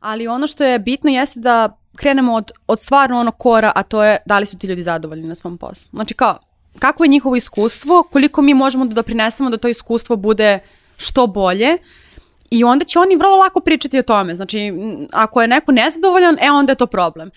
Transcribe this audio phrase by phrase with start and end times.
[0.00, 4.04] Ali ono što je bitno jeste da krenemo od, od stvarno onog kora, a to
[4.04, 5.90] je da li su ti ljudi zadovoljni na svom poslu.
[5.90, 6.38] Znači kao,
[6.78, 10.58] kako je njihovo iskustvo, koliko mi možemo da doprinesemo da to iskustvo bude
[10.96, 11.78] što bolje
[12.50, 14.34] i onda će oni vrlo lako pričati o tome.
[14.34, 14.72] Znači,
[15.12, 17.30] ako je neko nezadovoljan, e onda je to problem.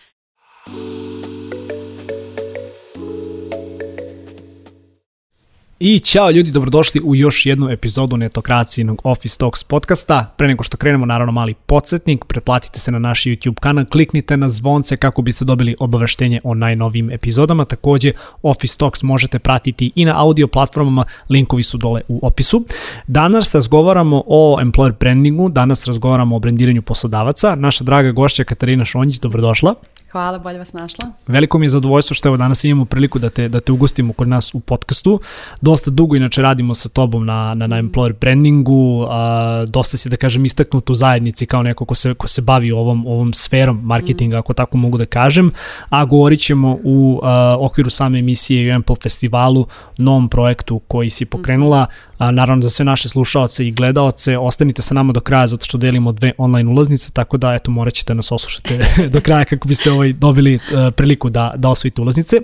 [5.83, 10.33] I ćao ljudi, dobrodošli u još jednu epizodu netokracijenog Office Talks podcasta.
[10.37, 14.49] Pre nego što krenemo, naravno mali podsjetnik, pretplatite se na naš YouTube kanal, kliknite na
[14.49, 17.65] zvonce kako biste dobili obaveštenje o najnovijim epizodama.
[17.65, 18.11] Takođe,
[18.43, 22.65] Office Talks možete pratiti i na audio platformama, linkovi su dole u opisu.
[23.07, 27.55] Danas razgovaramo o employer brandingu, danas razgovaramo o brandiranju poslodavaca.
[27.55, 29.75] Naša draga gošća Katarina Šonjić, dobrodošla.
[30.11, 31.09] Hvala, bolje vas našla.
[31.27, 34.27] Veliko mi je zadovoljstvo što evo danas imamo priliku da te, da te ugostimo kod
[34.27, 35.19] nas u podcastu.
[35.61, 40.15] Dosta dugo inače radimo sa tobom na, na, na employer brandingu, a, dosta si da
[40.15, 44.35] kažem istaknut u zajednici kao neko ko se, ko se bavi ovom, ovom sferom marketinga,
[44.35, 44.39] mm.
[44.39, 45.51] ako tako mogu da kažem,
[45.89, 51.25] a govorit ćemo u a, okviru same emisije i Ample festivalu, novom projektu koji si
[51.25, 51.85] pokrenula,
[52.17, 55.77] a, naravno za sve naše slušaoce i gledaoce, ostanite sa nama do kraja zato što
[55.77, 58.79] delimo dve online ulaznice, tako da eto morat ćete nas oslušati
[59.13, 62.37] do kraja kako biste ovaj, dobili uh, priliku da, da osvojite ulaznice.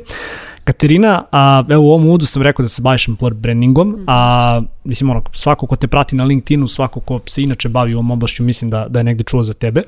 [0.64, 4.04] Katerina, a, evo u ovom uvodu sam rekao da se baviš employer brandingom, mm.
[4.08, 8.12] a mislim ono, svako ko te prati na LinkedInu, svako ko se inače bavi ovom
[8.12, 9.84] oblašću, mislim da, da je negde čuo za tebe.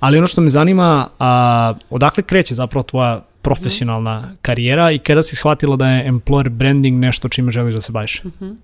[0.00, 4.36] Ali ono što me zanima, a, odakle kreće zapravo tvoja profesionalna mm.
[4.42, 8.24] karijera i kada si shvatila da je employer branding nešto čime želiš da se baviš?
[8.24, 8.54] Mm -hmm.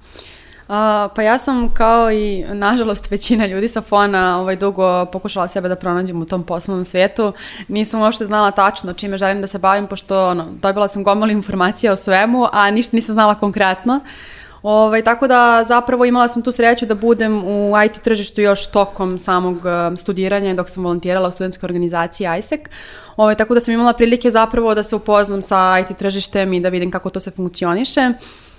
[1.15, 5.77] Pa ja sam kao i nažalost većina ljudi sa fona ovaj, dugo pokušala sebe da
[5.77, 7.33] pronađem u tom poslovnom svetu.
[7.69, 11.93] Nisam uopšte znala tačno čime želim da se bavim pošto ono, dobila sam gomola informacija
[11.93, 14.01] o svemu, a ništa nisam znala konkretno.
[14.63, 19.19] Ovaj, tako da zapravo imala sam tu sreću da budem u IT tržištu još tokom
[19.19, 22.61] samog um, studiranja dok sam volontirala u studentskoj organizaciji ISEC.
[23.17, 26.69] Ovaj, tako da sam imala prilike zapravo da se upoznam sa IT tržištem i da
[26.69, 28.13] vidim kako to se funkcioniše.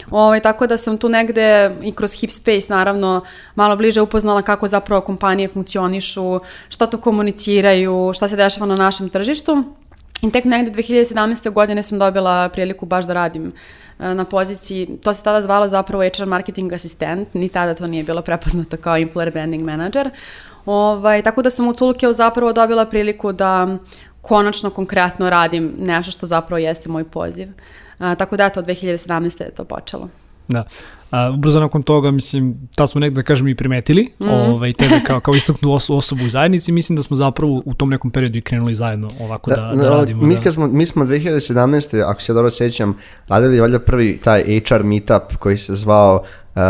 [0.10, 3.22] Ovaj, tako da sam tu negde i kroz Hipspace naravno
[3.56, 6.40] malo bliže upoznala kako zapravo kompanije funkcionišu,
[6.70, 9.64] šta to komuniciraju, šta se dešava na našem tržištu.
[10.22, 11.50] I tek negde 2017.
[11.50, 13.52] godine sam dobila priliku baš da radim
[14.00, 18.04] e, na poziciji, to se tada zvalo zapravo HR marketing asistent, ni tada to nije
[18.04, 20.10] bilo prepoznato kao employer branding manager.
[20.66, 23.78] Ovaj, tako da sam u Culkeu zapravo dobila priliku da
[24.22, 27.48] konačno konkretno radim nešto što zapravo jeste moj poziv.
[28.00, 29.44] A, tako da, to od 2017.
[29.44, 30.10] je to počelo.
[30.52, 30.64] Da.
[31.12, 34.30] A, ubrzo nakon toga, mislim, ta smo nekada, da kažem, i primetili, mm.
[34.30, 37.90] ovaj, tebe kao, kao istaknu oso, osobu u zajednici, mislim da smo zapravo u tom
[37.90, 40.24] nekom periodu i krenuli zajedno ovako da, da, da radimo.
[40.24, 40.52] Mi, da.
[40.52, 42.04] smo, mi smo 2017.
[42.06, 42.98] ako se dobro sećam,
[43.28, 46.24] radili valjda prvi taj HR meetup koji se zvao
[46.56, 46.62] uh,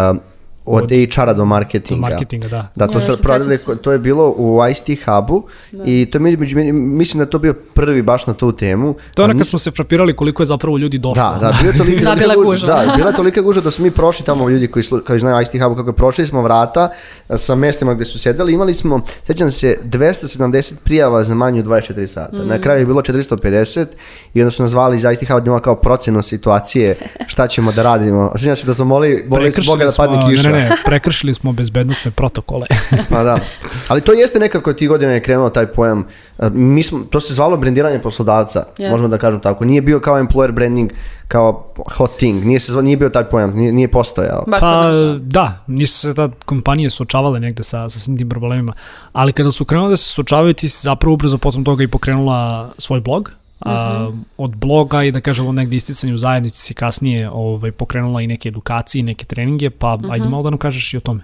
[0.65, 2.07] od, od HR-a do marketinga.
[2.07, 2.67] Do marketinga, da.
[2.75, 5.83] Da, to, su prodali, to je bilo u ICT hubu da.
[5.85, 8.95] i to mi, među, mislim da to bio prvi baš na tu temu.
[9.15, 11.23] To je ono kad smo se frapirali koliko je zapravo ljudi došlo.
[11.23, 12.67] Da, da, bilo je tolika, da, bila guža.
[12.67, 15.63] Da, bila je tolika guža da su mi prošli tamo ljudi koji, koji znaju ICT
[15.63, 16.89] hubu, kako je prošli smo vrata
[17.35, 22.07] sa mestima gde su sedeli, imali smo, sećam se, 270 prijava za manje od 24
[22.07, 22.43] sata.
[22.43, 22.47] Mm.
[22.47, 23.85] Na kraju je bilo 450
[24.33, 26.95] i onda su nas zvali iz ICT hubu kao procenu situacije,
[27.27, 28.31] šta ćemo da radimo.
[28.35, 32.11] Sećam se da smo moli, moli Boga da padne kiša ne, ne, prekršili smo bezbednostne
[32.11, 32.67] protokole.
[33.11, 33.39] pa da,
[33.87, 36.07] ali to jeste nekako ti godine je krenuo taj pojam,
[36.51, 38.91] mi smo, to se zvalo brendiranje poslodavca, yes.
[38.91, 40.91] možemo da kažem tako, nije bio kao employer branding,
[41.27, 44.45] kao hot thing, nije, se, nije bio taj pojam, nije, nije postojao.
[44.59, 48.73] Pa da, nisu se tad kompanije suočavale negde sa, sa svim tim problemima,
[49.13, 52.71] ali kada su krenule da se suočavaju, ti si zapravo ubrzo potom toga i pokrenula
[52.77, 57.29] svoj blog, a, uh, od bloga i da kažemo negde isticanje u zajednici si kasnije
[57.29, 60.13] ovaj, pokrenula i neke edukacije i neke treninge, pa uh -huh.
[60.13, 61.23] ajde malo da nam kažeš i o tome.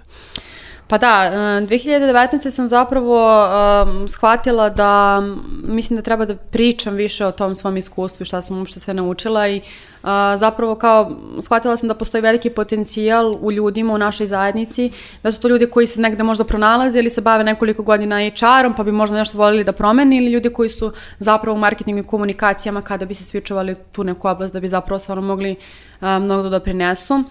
[0.88, 1.30] Pa da,
[1.68, 2.46] 2019.
[2.46, 5.22] E, sam zapravo um, shvatila da
[5.62, 8.94] mislim da treba da pričam više o tom svom iskustvu i šta sam uopšte sve
[8.94, 9.60] naučila i
[10.02, 14.90] uh, zapravo kao shvatila sam da postoji veliki potencijal u ljudima u našoj zajednici,
[15.22, 18.74] da su to ljudi koji se negde možda pronalaze ili se bave nekoliko godina HR-om
[18.76, 22.06] pa bi možda nešto volili da promeni ili ljudi koji su zapravo u marketingu i
[22.06, 26.42] komunikacijama kada bi se svičovali tu neku oblast da bi zapravo stvarno mogli uh, mnogo
[26.42, 27.24] da doprinesu.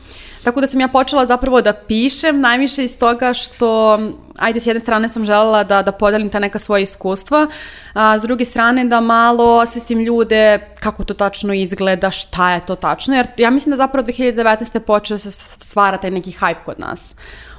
[0.44, 3.98] Tako da sam ja počela zapravo da pišem najviše iz toga što
[4.38, 7.48] ajde, s jedne strane sam želela da, da podelim ta neka svoja iskustva,
[7.94, 12.76] a s druge strane da malo osvestim ljude kako to tačno izgleda, šta je to
[12.76, 14.80] tačno, jer ja mislim da zapravo 2019.
[14.80, 17.16] počeo da se stvara taj neki hype kod nas.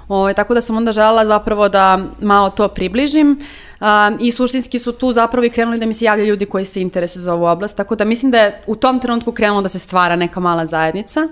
[0.09, 3.41] Ovo, ovaj, tako da sam onda želela zapravo da malo to približim
[3.81, 6.81] a, i suštinski su tu zapravo i krenuli da mi se javljaju ljudi koji se
[6.81, 9.79] interesuju za ovu oblast, tako da mislim da je u tom trenutku krenulo da se
[9.79, 11.29] stvara neka mala zajednica.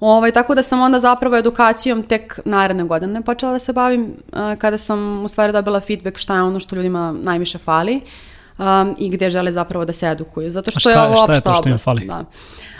[0.00, 4.02] Ovaj, tako da sam onda zapravo edukacijom tek naredne godine počela da se bavim,
[4.32, 8.00] uh, kada sam u stvari dobila feedback šta je ono što ljudima najviše fali
[8.58, 10.50] um, i gde žele zapravo da se edukuju.
[10.50, 11.84] Zato što šta, je ovo opšta oblast.
[11.84, 12.06] Fali?
[12.06, 12.24] Da.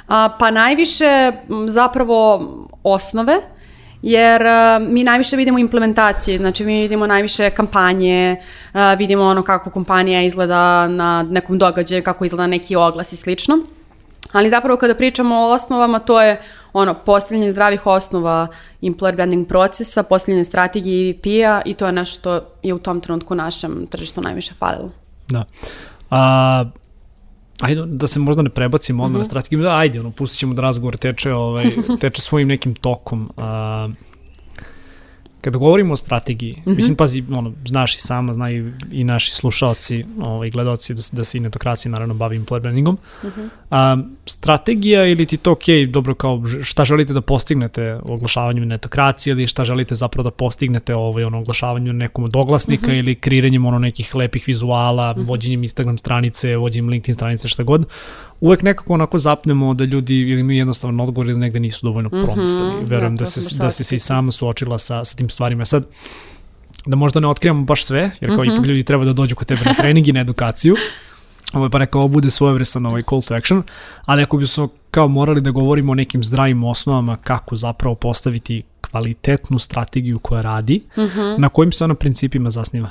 [0.08, 1.32] A, pa najviše
[1.66, 2.48] zapravo
[2.82, 3.36] osnove,
[4.02, 8.36] jer uh, mi najviše vidimo implementacije, znači mi vidimo najviše kampanje,
[8.74, 13.58] uh, vidimo ono kako kompanija izgleda na nekom događaju, kako izgleda neki oglas i slično.
[14.36, 16.40] Ali zapravo kada pričamo o osnovama, to je
[16.72, 18.46] ono, postavljanje zdravih osnova
[18.82, 23.34] employer branding procesa, postavljanje strategije EVP-a i to je nešto što je u tom trenutku
[23.34, 24.90] našem tržištu najviše falilo.
[25.28, 25.44] Da.
[26.10, 26.64] A,
[27.60, 29.18] ajde da se možda ne prebacimo odmah mm -hmm.
[29.18, 29.26] na mhm.
[29.26, 33.30] strategiju, da ajde, ono, pustit ćemo da razgovor teče, ovaj, teče svojim nekim tokom.
[33.36, 33.88] A,
[35.40, 36.76] kada govorimo o strategiji, mm -hmm.
[36.76, 41.24] mislim, pazi, ono, znaš i sama, znaju i, i naši slušalci, ovaj, gledalci, da, da
[41.24, 42.98] se i netokracija naravno bavi employer brandingom.
[43.22, 43.48] Mm -hmm.
[43.70, 43.96] A,
[44.26, 49.64] strategija ili ti to ok, dobro, kao šta želite da postignete oglašavanjem netokracije ili šta
[49.64, 52.98] želite zapravo da postignete ovaj, ono, oglašavanjem nekom od oglasnika mm -hmm.
[52.98, 55.28] ili kreiranjem ono, nekih lepih vizuala, mm -hmm.
[55.28, 57.86] vođenjem Instagram stranice, vođenjem LinkedIn stranice, šta god
[58.40, 62.16] uvek nekako onako zapnemo da ljudi ili mi jednostavno odgovor ili negde nisu dovoljno mm
[62.16, 65.64] -hmm, Verujem da, da, se, da se i sama suočila sa, sa tim stvarima.
[65.64, 65.84] Sad,
[66.86, 68.54] da možda ne otkrivamo baš sve, jer kao mm -hmm.
[68.54, 70.76] ipak ljudi treba da dođu kod tebe na trening i na edukaciju,
[71.56, 73.62] ovaj, pa neka ovo bude svojevresan ovaj call to action,
[74.04, 78.62] ali ako bi smo kao morali da govorimo o nekim zdravim osnovama kako zapravo postaviti
[78.90, 81.38] kvalitetnu strategiju koja radi, mm -hmm.
[81.38, 82.90] na kojim se ona principima zasniva?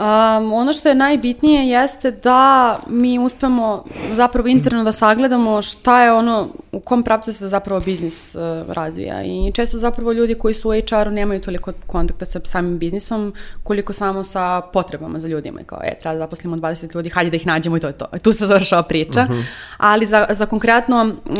[0.00, 6.12] Um, ono što je najbitnije jeste da mi uspemo zapravo interno da sagledamo šta je
[6.12, 6.48] ono,
[6.86, 8.42] kom pravcu se zapravo biznis uh,
[8.74, 13.34] razvija i često zapravo ljudi koji su u HR-u nemaju toliko kontakta sa samim biznisom
[13.62, 17.30] koliko samo sa potrebama za ljudima i kao, e, treba da zaposlimo 20 ljudi, hajde
[17.30, 18.06] da ih nađemo i to je to.
[18.22, 19.20] Tu se završava priča.
[19.22, 19.38] Uh mhm.
[19.38, 19.44] -huh.
[19.78, 21.36] Ali za, za konkretno uh,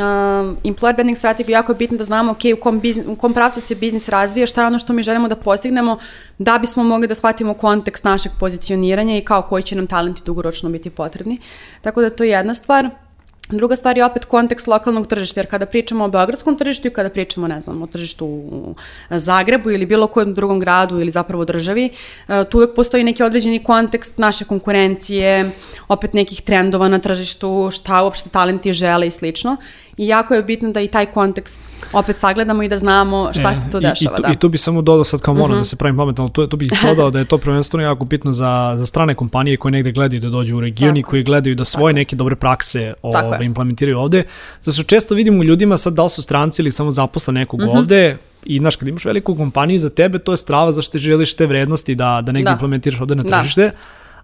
[0.64, 3.60] employer branding strategiju jako je bitno da znamo, ok, u kom, biznis, u kom pravcu
[3.60, 5.98] se biznis razvija, šta je ono što mi želimo da postignemo
[6.38, 10.70] da bismo mogli da shvatimo kontekst našeg pozicioniranja i kao koji će nam talenti dugoročno
[10.70, 11.38] biti potrebni.
[11.82, 13.05] Tako da to je jedna stvar.
[13.48, 17.10] Druga stvar je opet kontekst lokalnog tržišta, jer kada pričamo o beogradskom tržištu i kada
[17.10, 18.74] pričamo, ne znam, o tržištu u
[19.10, 21.90] Zagrebu ili bilo kojem drugom gradu ili zapravo državi,
[22.28, 25.50] e, tu uvek postoji neki određeni kontekst naše konkurencije,
[25.88, 29.56] opet nekih trendova na tržištu, šta uopšte talenti žele i slično
[29.96, 31.60] i jako je bitno da i taj kontekst
[31.92, 33.96] opet sagledamo i da znamo šta e, se tu dešava.
[34.00, 34.32] I, i, tu, da.
[34.32, 35.56] I tu bi samo dodao sad kao moram uh -huh.
[35.56, 35.64] da mhm.
[35.64, 38.86] se pravim pametno, to, to bih dodao da je to prvenstveno jako bitno za, za
[38.86, 41.98] strane kompanije koje negde gledaju da dođu u region i koji gledaju da svoje Tako.
[41.98, 44.24] neke dobre prakse ove, implementiraju ovde.
[44.62, 47.60] Zato što često vidimo u ljudima sad da li su stranci ili samo zaposla nekog
[47.60, 47.74] uh mhm.
[47.74, 47.78] -huh.
[47.78, 51.34] ovde, i znaš, kad imaš veliku kompaniju za tebe, to je strava zašto ti želiš
[51.34, 52.52] te vrednosti da, da negde da.
[52.52, 53.38] implementiraš ovde na da.
[53.38, 53.70] tržište, da.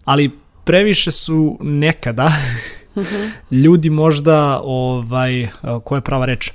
[0.04, 0.30] ali
[0.64, 2.32] previše su nekada
[3.50, 5.48] ljudi možda, ovaj,
[5.84, 6.50] koja je prava reč,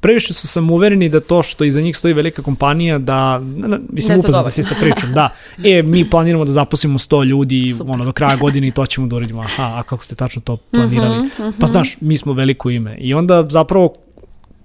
[0.00, 3.40] previše su sam uvereni da to što iza njih stoji velika kompanija, da,
[3.88, 5.28] mislim, upoznat da si sa pričom, da,
[5.64, 7.94] e, mi planiramo da zaposlimo 100 ljudi Super.
[7.94, 10.56] ono, do kraja godine i to ćemo da uradimo, aha, a kako ste tačno to
[10.56, 11.18] planirali?
[11.18, 11.60] Mm -hmm, mm -hmm.
[11.60, 13.94] Pa znaš, mi smo veliko ime i onda zapravo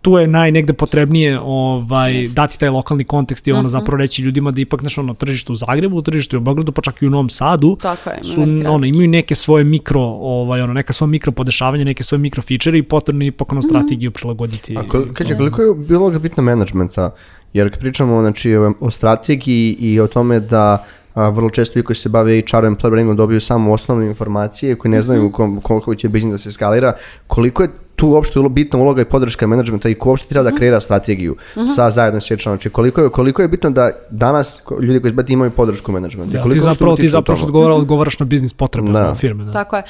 [0.02, 2.34] tu je najnegde potrebnije ovaj, yes.
[2.34, 3.68] dati taj lokalni kontekst i ono uh mhm.
[3.68, 3.80] -huh.
[3.80, 7.02] zapravo reći ljudima da ipak nešto ono tržište u Zagrebu, tržište u Beogradu, pa čak
[7.02, 10.94] i u Novom Sadu Tako je, su, ono, imaju neke svoje mikro, ovaj, ono, neka
[10.94, 13.68] svoje mikro podešavanja, neke svoje mikro feature i potrebno ipak ono mhm.
[13.68, 14.20] strategiju uh -huh.
[14.20, 14.78] prilagoditi.
[14.78, 17.12] A kol, kaže, koliko je bilo ga bitno menadžmenta?
[17.54, 21.86] Jer kad pričamo znači, o, o strategiji i o tome da a, vrlo često ljudi
[21.86, 25.62] koji se bave HR-om, employer dobiju samo osnovne informacije koji ne znaju mm -hmm.
[25.62, 26.94] kom, kom će biznis da se skalira.
[27.28, 27.70] Koliko je
[28.02, 30.58] tu uopšte bitna uloga i podrška menadžmenta i ko uopšte treba da mhm.
[30.58, 31.66] kreira strategiju uh mhm.
[31.66, 31.76] -huh.
[31.76, 35.52] sa zajedno s Znači koliko je, koliko je bitno da danas ljudi koji izbati imaju
[35.52, 36.44] podršku menadžmenta.
[36.44, 39.16] Da, ti zapravo, ti zapravo što odgovara, odgovaraš na biznis potrebe da.
[39.16, 39.44] firme.
[39.44, 39.52] Da.
[39.52, 39.84] Tako je.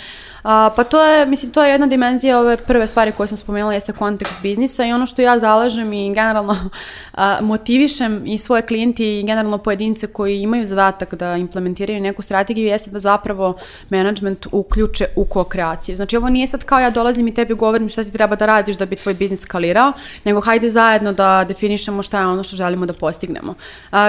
[0.44, 3.74] A, pa to je, mislim, to je jedna dimenzija ove prve stvari koje sam spomenula
[3.74, 6.56] jeste kontekst biznisa i ono što ja zalažem i generalno
[7.14, 12.68] a, motivišem i svoje klijenti i generalno pojedince koji imaju zadatak da implementiraju neku strategiju
[12.68, 13.56] jeste da zapravo
[13.90, 15.96] management uključe u ko-kreaciju.
[15.96, 18.76] Znači ovo nije sad kao ja dolazim i tebi govorim šta ti treba da radiš
[18.76, 19.94] da bi tvoj biznis skalirao,
[20.24, 23.56] nego hajde zajedno da definišemo šta je ono što želimo da postignemo.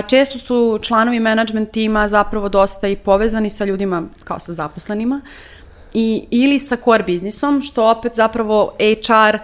[0.08, 5.20] Često su članovi management tima zapravo dosta i povezani sa ljudima kao sa zaposlenima
[5.94, 9.38] i, ili sa core biznisom, što opet zapravo HR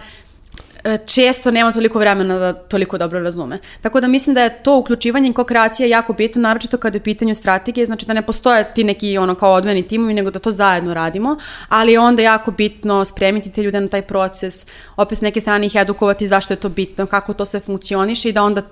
[1.06, 3.58] često nema toliko vremena da toliko dobro razume.
[3.80, 7.02] Tako da mislim da je to uključivanje i ko-kreacija jako bitno, naročito kada je u
[7.02, 10.50] pitanju strategije, znači da ne postoje ti neki ono kao odvojeni timovi, nego da to
[10.50, 11.36] zajedno radimo,
[11.68, 14.66] ali je onda jako bitno spremiti te ljude na taj proces,
[14.96, 18.32] opet s neke strane ih edukovati zašto je to bitno, kako to sve funkcioniše i
[18.32, 18.62] da onda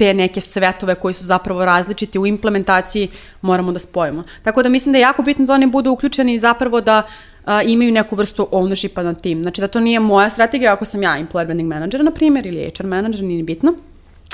[0.00, 3.08] te neke svetove koji su zapravo različiti u implementaciji
[3.42, 4.22] moramo da spojimo.
[4.42, 7.92] Tako da mislim da je jako bitno da oni budu uključeni zapravo da uh, imaju
[7.92, 9.42] neku vrstu ownershipa na tim.
[9.42, 12.70] Znači da to nije moja strategija ako sam ja employer branding manager, na primjer, ili
[12.78, 13.74] HR manager, nije bitno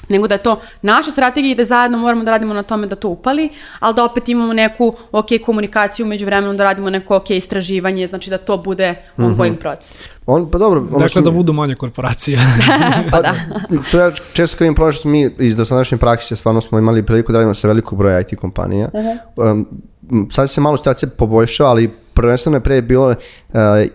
[0.09, 2.97] nego da je to naša strategija i da zajedno moramo da radimo na tome da
[2.97, 3.49] to upali,
[3.81, 8.31] ali da opet imamo neku ok komunikaciju među vremenom, da radimo neko ok istraživanje, znači
[8.31, 9.61] da to bude ongoing mm -hmm.
[9.61, 10.05] proces.
[10.27, 10.81] On, pa dobro.
[10.81, 11.23] Dakle, smo...
[11.23, 12.39] da budu manje korporacije.
[13.13, 13.35] pa da.
[13.91, 17.39] to ja često kad im prošlo mi iz dosadašnje prakse stvarno smo imali priliku da
[17.39, 18.89] radimo sa velikog broja IT kompanija.
[18.93, 19.53] Uh -huh.
[19.53, 23.17] um, sad se malo situacija poboljšava, ali prvenstveno je pre bilo uh,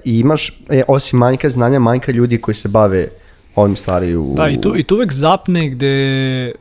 [0.03, 3.07] imaš, e, osim manjka znanja, manjka ljudi koji se bave
[3.55, 4.33] ovim stvari u...
[4.35, 6.51] Da, i tu, i tu uvek zapne gde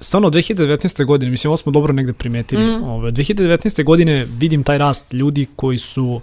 [0.00, 1.04] stvarno 2019.
[1.04, 2.82] godine, mislim ovo smo dobro negde primetili, mm.
[2.82, 3.84] ove, 2019.
[3.84, 6.20] godine vidim taj rast ljudi koji su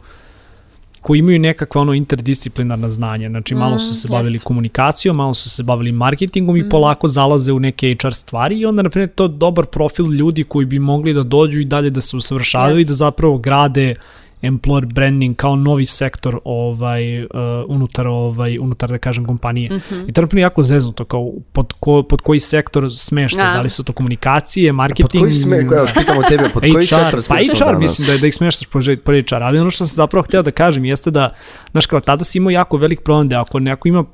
[1.01, 4.45] koji imaju nekakva ono interdisciplinarna znanja, znači malo su se bavili jest.
[4.45, 6.59] komunikacijom, malo su se bavili marketingom mm.
[6.59, 10.43] i polako zalaze u neke HR stvari i onda na primjer to dobar profil ljudi
[10.43, 12.81] koji bi mogli da dođu i dalje da se usavršavaju yes.
[12.81, 13.95] i da zapravo grade
[14.41, 17.29] employer branding kao novi sektor ovaj uh,
[17.67, 19.69] unutar ovaj unutar da kažem kompanije.
[19.69, 20.09] Mm -hmm.
[20.09, 23.53] I to je jako zeznuto kao pod ko, pod koji sektor smešta, da.
[23.53, 27.21] da li su to komunikacije, marketing, pod koji sme, koja pitamo tebe, pod koji sektor
[27.27, 27.79] Pa HR danas?
[27.81, 30.41] mislim da je da ih smeštaš po, po HR, ali ono što sam zapravo hteo
[30.41, 31.29] da kažem jeste da
[31.71, 34.05] znaš kao tada si imao jako velik problem da ako neko ima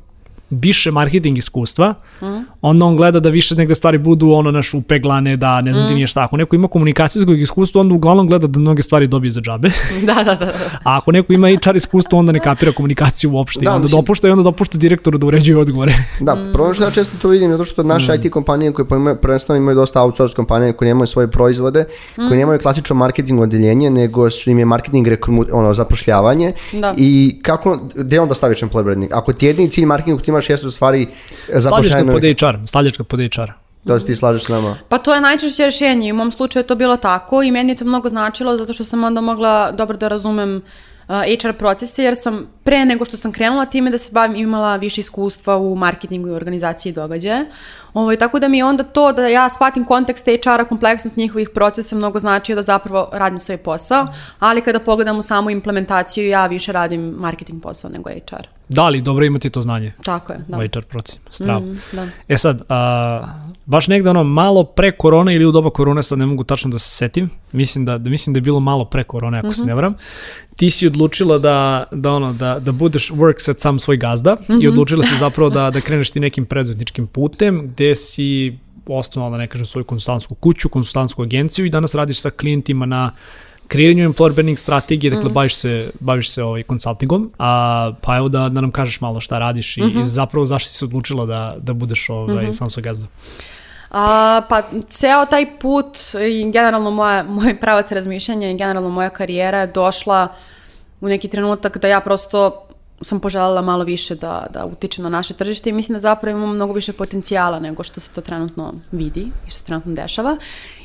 [0.49, 2.25] više marketing iskustva, mm.
[2.61, 5.87] onda on gleda da više negde stvari budu ono naš upeglane, da ne znam mm.
[5.87, 6.23] ti nije šta.
[6.23, 9.69] Ako neko ima komunikacijskog iskustva, onda uglavnom gleda da mnoge stvari dobije za džabe.
[10.07, 10.53] da, da, da, da.
[10.83, 13.65] A ako neko ima HR iskustvo, onda ne kapira komunikaciju uopšte.
[13.65, 14.01] Da, onda mislim...
[14.01, 15.93] dopušta i onda dopušta direktoru da uređuje odgovore.
[16.19, 16.53] Da, mm.
[16.53, 18.15] problem što ja često to vidim, zato što naše mm.
[18.15, 18.87] IT kompanije koje
[19.21, 21.85] prvenstveno imaju dosta outsource kompanije koje nemaju svoje proizvode,
[22.17, 22.27] mm.
[22.27, 26.53] koje nemaju klasično marketing odeljenje, nego su im je marketing rekru, ono, zapošljavanje.
[26.73, 26.93] Da.
[26.97, 29.11] I kako, gde onda staviš employer branding?
[29.13, 31.07] Ako ti jedini cilj marketingu ti imaš jesu stvari
[31.47, 32.11] zapošljavanje.
[32.11, 33.51] Stavljačka pod HR, stavljačka pod HR.
[33.83, 34.77] Da se ti slažeš s nama?
[34.89, 37.71] Pa to je najčešće rješenje i u mom slučaju je to bilo tako i meni
[37.71, 42.03] je to mnogo značilo zato što sam onda mogla dobro da razumem uh, HR procese
[42.03, 45.75] jer sam pre nego što sam krenula time da se bavim imala više iskustva u
[45.75, 47.45] marketingu i organizaciji događaja.
[47.93, 52.19] Ovaj, tako da mi onda to da ja shvatim kontekst HR-a, kompleksnost njihovih procesa mnogo
[52.19, 54.05] znači da zapravo radim svoj posao,
[54.39, 58.54] ali kada pogledam u samu implementaciju ja više radim marketing posao nego HR.
[58.69, 59.93] Da, ali dobro imati to znanje.
[60.03, 60.57] Tako je, da.
[60.57, 61.65] HR procesima, stravo.
[61.65, 62.07] Mm, da.
[62.27, 63.27] E sad, a,
[63.65, 66.79] baš negde ono malo pre korone ili u doba korone, sad ne mogu tačno da
[66.79, 69.55] se setim, mislim da, da mislim da je bilo malo pre korone, ako mm -hmm.
[69.55, 69.67] se mhm.
[69.67, 69.95] ne varam,
[70.55, 74.53] ti si odlučila da, da, ono, da, da budeš work set sam svoj gazda mm
[74.53, 74.63] -hmm.
[74.63, 74.67] i mhm.
[74.67, 78.57] odlučila si zapravo da, da kreneš ti nekim preduzetničkim putem gde si
[78.87, 83.11] osnovala, da ne kažem, svoju konsultantsku kuću, konsultantsku agenciju i danas radiš sa klijentima na
[83.67, 85.33] kreiranju employer branding strategije, dakle mm.
[85.33, 89.39] baviš se, baviš se ovaj konsultingom, a pa evo da, da nam kažeš malo šta
[89.39, 90.01] radiš i, mm -hmm.
[90.01, 92.53] i zapravo zašto si se odlučila da, da budeš ovaj, mm -hmm.
[92.53, 93.07] sam svoj gazda.
[93.91, 95.97] A, pa ceo taj put
[96.29, 100.27] i generalno moja, moj pravac razmišljanja i generalno moja karijera je došla
[101.01, 102.64] u neki trenutak da ja prosto
[103.01, 106.53] sam poželjela malo više da, da utičem na naše tržište i mislim da zapravo imamo
[106.53, 110.37] mnogo više potencijala nego što se to trenutno vidi i što se trenutno dešava.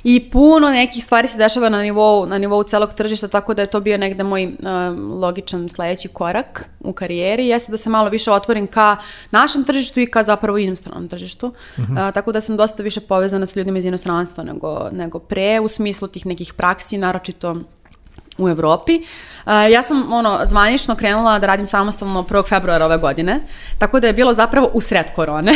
[0.05, 3.71] I puno nekih stvari se dešava na nivou, na nivou celog tržišta, tako da je
[3.71, 4.53] to bio negde moj uh,
[5.21, 8.97] logičan sledeći korak u karijeri, jeste da se malo više otvorim ka
[9.31, 11.47] našem tržištu i ka zapravo inostranom tržištu.
[11.47, 12.09] Uh -huh.
[12.09, 15.69] uh, tako da sam dosta više povezana sa ljudima iz inostranstva nego, nego pre, u
[15.69, 17.57] smislu tih nekih praksi, naročito
[18.39, 19.01] u Evropi.
[19.47, 22.49] Uh, ja sam ono, zvanično krenula da radim samostalno 1.
[22.49, 23.41] februara ove godine,
[23.79, 25.53] tako da je bilo zapravo u sred korone,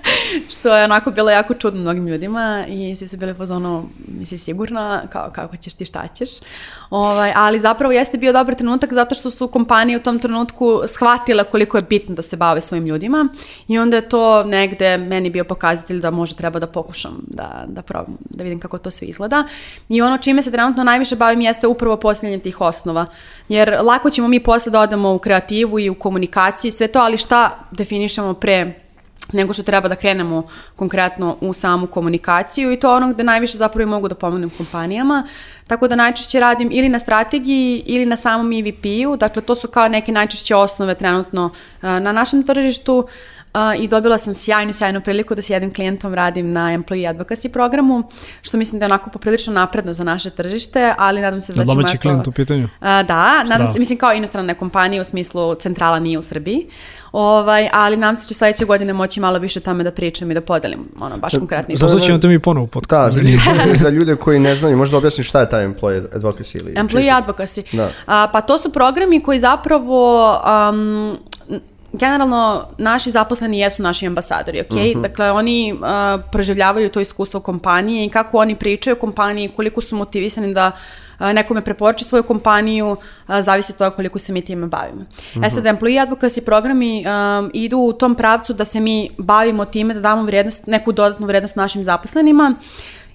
[0.58, 3.84] što je onako bilo jako čudno mnogim ljudima i svi su bili pozvano,
[4.18, 6.30] misli sigurna, kao kako ćeš ti šta ćeš.
[6.90, 11.44] Ovaj, ali zapravo jeste bio dobar trenutak zato što su kompanije u tom trenutku shvatile
[11.44, 13.28] koliko je bitno da se bave svojim ljudima
[13.68, 17.82] i onda je to negde meni bio pokazatelj da možda treba da pokušam da, da
[17.82, 19.44] probam, da vidim kako to sve izgleda.
[19.88, 23.06] I ono čime se trenutno najviše bavim jeste upravo postavljanje tih osnova.
[23.48, 26.98] Jer lako ćemo mi posle da odemo u kreativu i u komunikaciji i sve to,
[27.00, 28.74] ali šta definišemo pre
[29.32, 30.42] nego što treba da krenemo
[30.76, 35.22] konkretno u samu komunikaciju i to ono gde najviše zapravo i mogu da pomognem kompanijama.
[35.66, 39.88] Tako da najčešće radim ili na strategiji ili na samom EVP-u, dakle to su kao
[39.88, 41.50] neke najčešće osnove trenutno
[41.82, 42.98] na našem tržištu.
[42.98, 43.10] Uh,
[43.78, 48.02] i dobila sam sjajnu, sjajnu priliku da s jednim klijentom radim na Employee Advocacy programu,
[48.42, 51.74] što mislim da je onako poprilično napredno za naše tržište, ali nadam se da ćemo...
[51.74, 52.64] Domaći klijent u pitanju?
[52.64, 56.66] Uh, da, nadam se, mislim kao inostrane kompanije u smislu centrala nije u Srbiji,
[57.12, 60.40] ovaj, ali nam se će sledeće godine moći malo više tome da pričam i da
[60.40, 61.76] podelim, ono, baš konkretni.
[61.76, 63.02] Zato ćemo to mi ponovo podcast.
[63.02, 66.60] Da, za ljude, za ljude koji ne znaju, možda objasniš šta je taj Employee Advocacy
[66.60, 66.74] ili...
[66.74, 67.32] Employee čisto?
[67.32, 67.76] Advocacy.
[67.76, 67.90] Da.
[68.06, 70.30] A, pa to su programi koji zapravo
[70.70, 71.18] um,
[71.92, 74.70] generalno naši zaposleni jesu naši ambasadori, ok?
[74.70, 74.84] Uh mhm.
[74.86, 75.02] -huh.
[75.02, 75.80] Dakle, oni uh,
[76.32, 80.72] proživljavaju to iskustvo kompanije i kako oni pričaju o kompaniji, koliko su motivisani da
[81.20, 82.96] nekome preporuči svoju kompaniju,
[83.40, 85.00] zavisi od toga koliko se mi time bavimo.
[85.00, 85.06] Uh
[85.42, 85.46] -huh.
[85.46, 85.76] E sad, mhm.
[85.76, 90.22] employee advocacy programi um, idu u tom pravcu da se mi bavimo time da damo
[90.22, 92.54] vrednost, neku dodatnu vrednost našim zaposlenima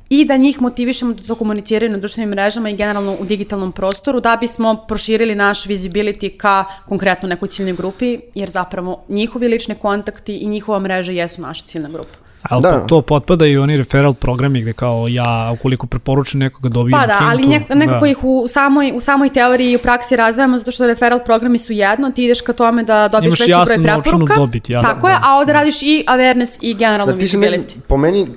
[0.10, 4.20] i da njih motivišemo da to komuniciraju na društvenim mrežama i generalno u digitalnom prostoru
[4.20, 10.38] da bismo proširili naš visibility ka konkretno nekoj ciljnoj grupi, jer zapravo njihovi lični kontakti
[10.38, 12.25] i njihova mreža jesu naša ciljna grupa.
[12.50, 12.86] Ali da.
[12.88, 17.14] to potpada i oni referral programi gde kao ja ukoliko preporučujem nekoga dobijem Pa da,
[17.14, 18.12] kintu, ali nek, nekako da.
[18.12, 21.74] ih u samoj, u samoj teoriji i u praksi razvijamo zato što referral programi su
[21.74, 24.36] jedno, ti ideš ka tome da dobiješ veći broj preporuka.
[24.36, 27.80] Dobit, jasno, Tako je, a ovde radiš i awareness i generalno da, visibility.
[27.88, 28.28] po meni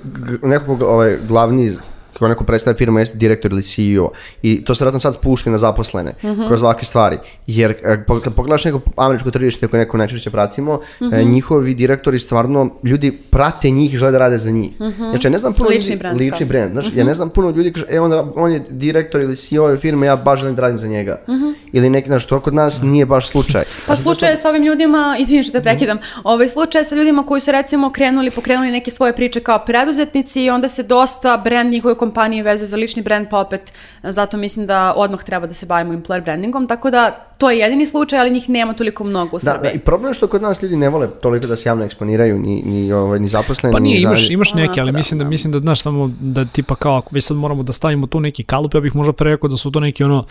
[0.43, 1.71] nekog ovaj, glavni
[2.19, 4.11] kako neko predstavlja firma jeste direktor ili CEO
[4.41, 6.47] i to se vratno sad spušti na zaposlene mm -hmm.
[6.47, 7.17] kroz ovakve stvari.
[7.47, 11.31] Jer e, kad pogledaš neko američko tržište koje neko najčešće pratimo, mm -hmm.
[11.31, 14.79] njihovi direktori stvarno, ljudi prate njih i žele da rade za njih.
[14.79, 15.09] Mm -hmm.
[15.09, 16.97] Znači, ja ne znam puno lični ljudi, brand, lični brand, znaš, mm -hmm.
[16.97, 20.07] ja ne znam puno ljudi kaže, e, on, on je direktor ili CEO ove firme,
[20.07, 21.21] ja baš želim da radim za njega.
[21.27, 21.53] Mm -hmm.
[21.71, 23.63] Ili neki, znaš, to kod nas nije baš slučaj.
[23.87, 26.21] Pa slučaj je sa ovim ljudima, izvini što te prekidam, -hmm.
[26.23, 30.49] ovaj slučaj sa ljudima koji su recimo krenuli, pokrenuli neke svoje priče kao preduzetnici i
[30.49, 33.73] onda se dosta brand njihove kompanije vezuje za lični brand, pa opet
[34.03, 37.85] zato mislim da odmah treba da se bavimo employer brandingom, tako da to je jedini
[37.85, 39.71] slučaj, ali njih nema toliko mnogo u da, Srbiji.
[39.71, 42.39] Da, i problem je što kod nas ljudi ne vole toliko da se javno eksponiraju,
[42.39, 43.73] ni, ni, ovaj, ni zaposleni.
[43.73, 46.45] Pa nije, ni imaš, imaš neke, ali mislim da, da, mislim da, znaš, samo da
[46.45, 49.49] tipa kao, ako već sad moramo da stavimo tu neki kalup, ja bih možda prerekao
[49.49, 50.25] da su to neki ono,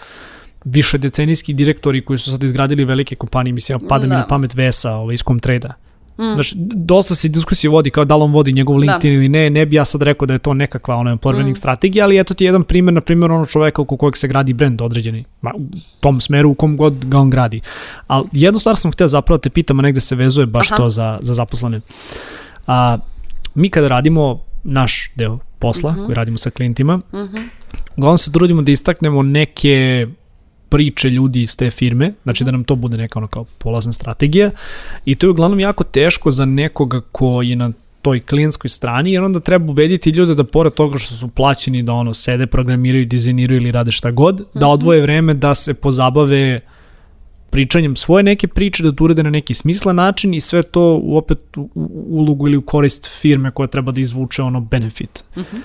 [0.65, 4.15] više decenijski direktori koji su sad izgradili velike kompanije, mislim, pada da.
[4.15, 5.88] mi na pamet Vesa, ovaj, iz Comtrade-a
[6.19, 6.35] Mm.
[6.35, 8.81] Znaš, dosta se diskusije vodi kao da li on vodi njegov da.
[8.81, 9.17] LinkedIn da.
[9.17, 11.55] ili ne, ne bi ja sad rekao da je to nekakva ono employer mm.
[11.55, 14.83] strategija, ali eto ti jedan primjer, na primjer ono čoveka oko kojeg se gradi brend
[14.83, 17.61] određeni, ma, u tom smeru u kom god ga on gradi.
[18.07, 20.77] Ali jednu stvar sam htio zapravo da te pitam, a negde se vezuje baš Aha.
[20.77, 21.81] to za, za zaposlene.
[22.67, 22.99] A,
[23.55, 26.07] mi kada radimo naš deo posla, mm -hmm.
[26.07, 27.43] koji radimo sa klijentima, mm -hmm.
[27.97, 30.07] uglavnom se trudimo da istaknemo neke
[30.69, 34.51] priče ljudi iz te firme, znači da nam to bude neka ono kao polazna strategija
[35.05, 37.73] i to je uglavnom jako teško za nekoga ko je na
[38.03, 41.93] toj klijentskoj strani, jer onda treba ubediti ljude da pored toga što su plaćeni da
[41.93, 44.61] ono sede, programiraju, dizajniraju ili rade šta god, mm -hmm.
[44.61, 44.73] da mhm.
[44.73, 46.61] odvoje vreme da se pozabave
[47.51, 51.17] pričanjem svoje neke priče, da to urede na neki smislen način i sve to u
[51.17, 51.69] opet u
[52.09, 55.25] ulogu ili u korist firme koja treba da izvuče ono benefit.
[55.37, 55.61] Mm -hmm.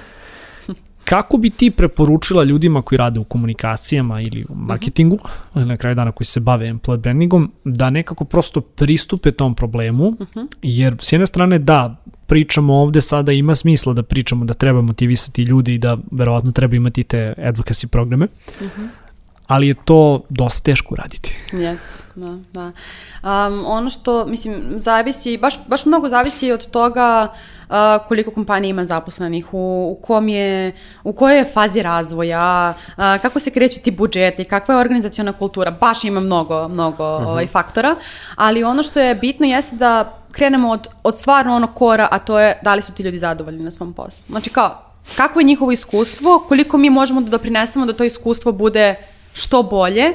[1.03, 5.21] Kako bi ti preporučila ljudima koji rade u komunikacijama ili u marketingu, uh
[5.55, 5.65] -huh.
[5.65, 10.17] na kraju dana koji se bave employer brandingom, da nekako prosto pristupe tom problemu, uh
[10.17, 10.47] -huh.
[10.61, 15.43] jer s jedne strane da, pričamo ovde sada ima smisla da pričamo da treba motivisati
[15.43, 19.02] ljudi i da verovatno treba imati te advocacy programe, uh -huh
[19.47, 21.35] ali je to dosta teško uraditi.
[21.51, 22.71] Jeste, da, da.
[23.23, 27.27] Um, ono što, mislim, zavisi, baš, baš mnogo zavisi od toga
[27.69, 27.75] uh,
[28.07, 30.71] koliko kompanija ima zaposlenih, u, u, kom je,
[31.03, 35.71] u kojoj je fazi razvoja, uh, kako se kreću ti budžeti, kakva je organizacijona kultura,
[35.71, 37.27] baš ima mnogo, mnogo uh mhm.
[37.27, 37.31] -huh.
[37.31, 37.95] ovaj, faktora,
[38.35, 42.39] ali ono što je bitno jeste da krenemo od, od stvarno onog kora, a to
[42.39, 44.25] je da li su ti ljudi zadovoljni na svom poslu.
[44.29, 44.81] Znači kao,
[45.17, 48.95] kako je njihovo iskustvo, koliko mi možemo da doprinesemo da to iskustvo bude
[49.33, 50.13] što bolje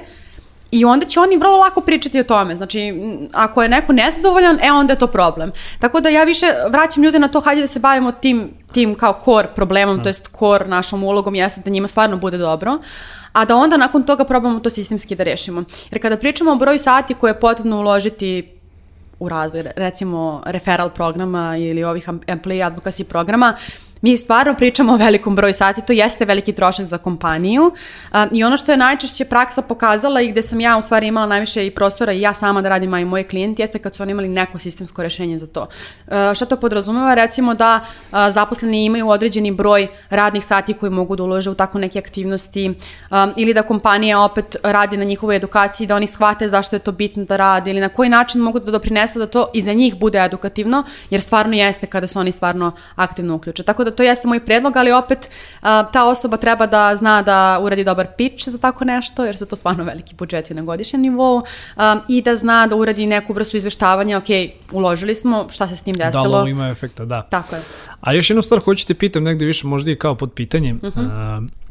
[0.70, 2.56] I onda će oni vrlo lako pričati o tome.
[2.56, 2.94] Znači,
[3.32, 5.52] ako je neko nezadovoljan, e onda je to problem.
[5.80, 9.20] Tako da ja više vraćam ljude na to, hajde da se bavimo tim, tim kao
[9.24, 10.02] core problemom, mm.
[10.02, 12.78] to jest core našom ulogom, jeste da njima stvarno bude dobro,
[13.32, 15.64] a da onda nakon toga probamo to sistemski da rešimo.
[15.90, 18.58] Jer kada pričamo o broju sati koje je potrebno uložiti
[19.18, 23.56] u razvoj, recimo referral programa ili ovih employee advocacy programa,
[24.00, 27.72] Mi stvarno pričamo o velikom broju sati, to jeste veliki trošak za kompaniju
[28.32, 31.66] i ono što je najčešće praksa pokazala i gde sam ja u stvari imala najviše
[31.66, 34.12] i prostora i ja sama da radim, a i moji klijenti, jeste kad su oni
[34.12, 35.66] imali neko sistemsko rešenje za to.
[36.34, 37.14] Šta to podrazumeva?
[37.14, 37.80] Recimo da
[38.30, 42.74] zaposleni imaju određeni broj radnih sati koji mogu da ulože u tako neke aktivnosti
[43.36, 47.24] ili da kompanija opet radi na njihovoj edukaciji, da oni shvate zašto je to bitno
[47.24, 50.18] da rade ili na koji način mogu da doprinesu da to i za njih bude
[50.24, 53.62] edukativno, jer stvarno jeste kada se oni stvarno aktivno uključe.
[53.62, 55.30] Tako da to jeste moj predlog, ali opet
[55.92, 59.56] ta osoba treba da zna da uradi dobar pitch za tako nešto, jer su to
[59.56, 61.42] stvarno veliki budžeti na godišnjem nivou
[62.08, 64.28] i da zna da uradi neku vrstu izveštavanja, ok,
[64.72, 66.42] uložili smo, šta se s tim desilo.
[66.42, 67.22] Da ima efekta, da.
[67.22, 67.62] Tako je.
[68.00, 70.74] A još jednu stvar hoćete pitam negde više možda i kao pod pitanje.
[70.74, 71.00] Uh mhm.
[71.00, 71.42] -huh.
[71.42, 71.67] uh,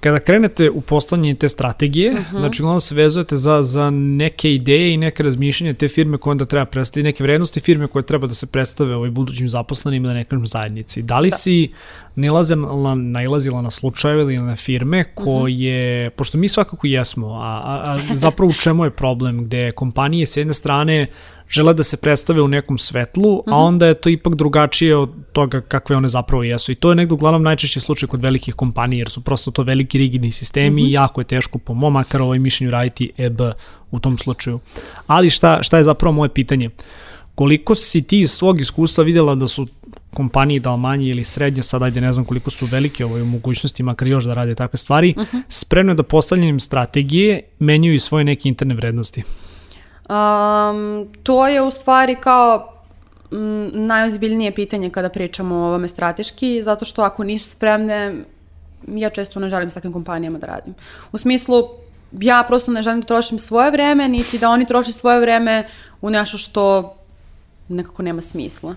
[0.00, 2.36] Kada krenete u postavljanje te strategije, uh mhm.
[2.36, 2.40] -huh.
[2.40, 6.44] znači uglavnom se vezujete za, za neke ideje i neke razmišljanja te firme koje onda
[6.44, 10.46] treba predstaviti, neke vrednosti firme koje treba da se predstave ovoj budućim zaposlenim da nekažem
[10.46, 11.02] zajednici.
[11.02, 11.36] Da li da.
[11.36, 11.70] si
[12.14, 15.10] nalazila, nailazila na slučajeve ili na firme mhm.
[15.14, 16.16] koje, uh -huh.
[16.16, 20.36] pošto mi svakako jesmo, a, a, a zapravo u čemu je problem, gde kompanije s
[20.36, 21.06] jedne strane
[21.48, 23.60] žele da se predstave u nekom svetlu, a mhm.
[23.60, 26.72] onda je to ipak drugačije od toga kakve one zapravo jesu.
[26.72, 29.98] I to je negdje uglavnom najčešći slučaj kod velikih kompanija, jer su prosto to veliki
[29.98, 30.88] rigidni sistemi mm -hmm.
[30.88, 33.40] i jako je teško po mom makar ovoj mišljenju raditi EB
[33.90, 34.60] u tom slučaju.
[35.06, 36.70] Ali šta, šta je zapravo moje pitanje?
[37.34, 39.66] Koliko si ti iz svog iskustva videla da su
[40.14, 43.82] kompanije da manje ili srednje, sad ajde ne znam koliko su velike ovaj, u mogućnosti,
[43.82, 45.36] makar još da rade takve stvari, uh mhm.
[45.36, 45.42] -huh.
[45.48, 49.22] spremno da postavljanjem strategije menjuju i svoje neke interne vrednosti?
[50.08, 52.72] Um, to je u stvari kao
[53.32, 58.14] m, najozbiljnije pitanje kada pričamo o ovome strateški, zato što ako nisu spremne,
[58.86, 60.74] ja često ne želim s takvim kompanijama da radim.
[61.12, 61.68] U smislu,
[62.12, 65.66] ja prosto ne želim da trošim svoje vreme, niti da oni troše svoje vreme
[66.00, 66.94] u nešto što
[67.68, 68.70] nekako nema smisla.
[68.70, 68.76] Uh,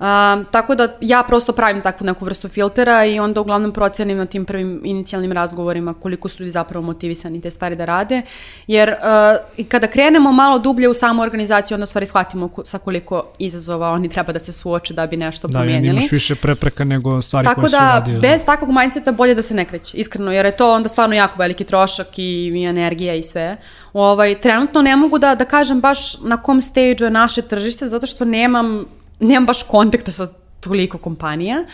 [0.00, 4.24] Um, tako da ja prosto pravim takvu neku vrstu filtera i onda uglavnom procenim na
[4.24, 8.22] tim prvim inicijalnim razgovorima koliko su ljudi zapravo motivisani te stvari da rade.
[8.66, 13.90] Jer uh, kada krenemo malo dublje u samu organizaciju, onda stvari shvatimo sa koliko izazova
[13.90, 15.94] oni treba da se suoče da bi nešto da, promijenili.
[15.94, 18.14] Da, imaš više prepreka nego stvari tako koje da, su radio.
[18.14, 20.88] Tako da, bez takvog mindseta bolje da se ne kreće, iskreno, jer je to onda
[20.88, 23.56] stvarno jako veliki trošak i, i energija i sve.
[23.92, 28.06] Ovaj, trenutno ne mogu da, da kažem baš na kom stage je naše tržište, zato
[28.06, 28.84] što nemam
[29.20, 30.28] nemam baš kontakta sa
[30.60, 31.64] toliko kompanija,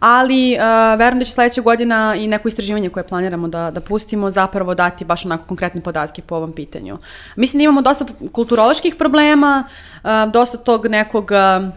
[0.00, 4.30] ali uh, verujem da će sledeća godina i neko istraživanje koje planiramo da, da pustimo
[4.30, 6.98] zapravo dati baš onako konkretne podatke po ovom pitanju.
[7.36, 9.64] Mislim da imamo dosta kulturoloških problema,
[10.04, 11.68] uh, dosta tog nekog uh,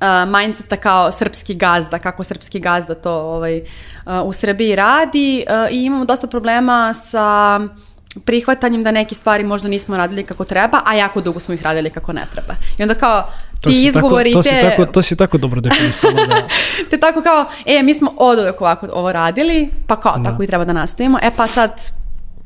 [0.00, 5.72] uh, mindseta kao srpski gazda, kako srpski gazda to ovaj, uh, u Srbiji radi uh,
[5.72, 7.60] i imamo dosta problema sa
[8.24, 11.90] prihvatanjem da neke stvari možda nismo radili kako treba, a jako dugo smo ih radili
[11.90, 12.54] kako ne treba.
[12.78, 14.56] I onda kao to ti izgovori tako, to te...
[14.56, 16.46] Si tako, to si tako dobro definisala, da.
[16.90, 20.30] te tako kao, e, mi smo od uvek ovako ovo radili, pa kao, da.
[20.30, 21.18] tako i treba da nastavimo.
[21.22, 21.72] E pa sad,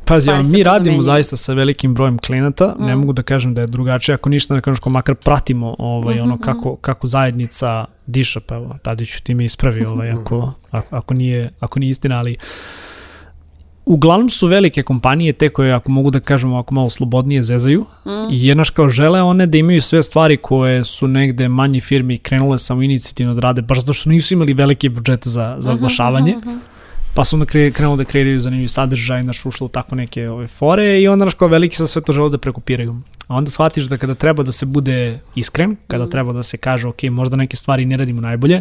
[0.04, 2.84] Pazi, ja, mi radimo zaista sa velikim brojem klijenata, mm.
[2.86, 6.14] ne mogu da kažem da je drugačije, ako ništa da kažem ko makar pratimo ovaj,
[6.14, 6.22] mm -hmm.
[6.22, 6.42] ono mhm.
[6.42, 11.50] kako, kako zajednica diša, pa evo, ću ti me ispravi ovaj, ako, ako, ako, nije,
[11.60, 12.91] ako nije istina, ali uh,
[13.84, 18.32] uglavnom su velike kompanije te koje, ako mogu da kažemo, ako malo slobodnije zezaju, mm.
[18.32, 22.58] i jednaš kao žele one da imaju sve stvari koje su negde manje firme krenule
[22.58, 26.36] samo inicijativno da rade, baš zato što nisu imali velike budžete za, za mhm, oglašavanje.
[26.36, 26.72] Uh -huh, uh -huh
[27.14, 31.00] pa su onda krenuli da kreiraju zanimljiv sadržaj, naš ušlo u tako neke ove fore
[31.00, 32.96] i onda naš kao veliki sa sve to žele da prekopiraju.
[33.28, 36.10] A onda shvatiš da kada treba da se bude iskren, kada mm.
[36.10, 38.60] treba da se kaže ok, možda neke stvari ne radimo najbolje,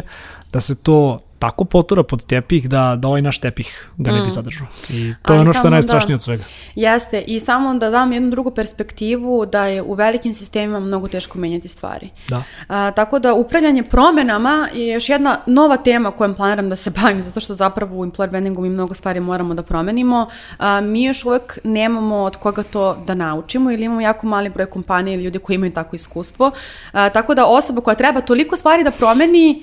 [0.52, 4.26] da se to tako potura pod tepih da, da ovaj naš tepih ga ne bi
[4.26, 4.30] mm.
[4.30, 4.66] zadržao.
[4.90, 6.44] I to je ono što je najstrašnije da, od svega.
[6.74, 11.38] Jeste, i samo da dam jednu drugu perspektivu, da je u velikim sistemima mnogo teško
[11.38, 12.10] menjati stvari.
[12.28, 12.42] Da.
[12.68, 17.22] A, tako da upravljanje promenama je još jedna nova tema kojom planiram da se bavim,
[17.22, 20.28] zato što zapravo u employer brandingu mi mnogo stvari moramo da promenimo.
[20.58, 24.66] A, mi još uvek nemamo od koga to da naučimo ili imamo jako mali broj
[24.66, 26.52] kompanija ili ljudi koji imaju tako iskustvo.
[26.92, 29.62] A, tako da osoba koja treba toliko stvari da promeni,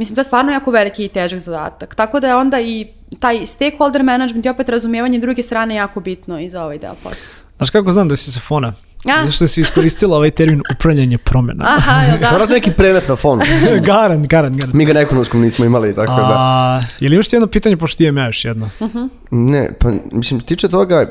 [0.00, 1.94] Mislim, to je stvarno jako veliki i težak zadatak.
[1.94, 2.86] Tako da je onda i
[3.18, 7.26] taj stakeholder management i opet razumijevanje druge strane jako bitno i za ovaj deo posla.
[7.56, 8.72] Znaš kako znam da si sa fona?
[9.04, 9.26] A?
[9.26, 11.64] Zašto si iskoristila ovaj termin upravljanje promjena.
[11.68, 12.28] Aha, jel da?
[12.46, 13.42] To neki premet na fonu.
[13.90, 14.70] garan, garan, garan.
[14.74, 16.36] Mi ga na ekonomskom nismo imali, tako da.
[16.38, 18.70] A, je li imaš ti jedno pitanje, pošto ti je još jedno?
[18.80, 18.98] Uh mhm.
[18.98, 19.08] -huh.
[19.30, 21.06] Ne, pa mislim, tiče toga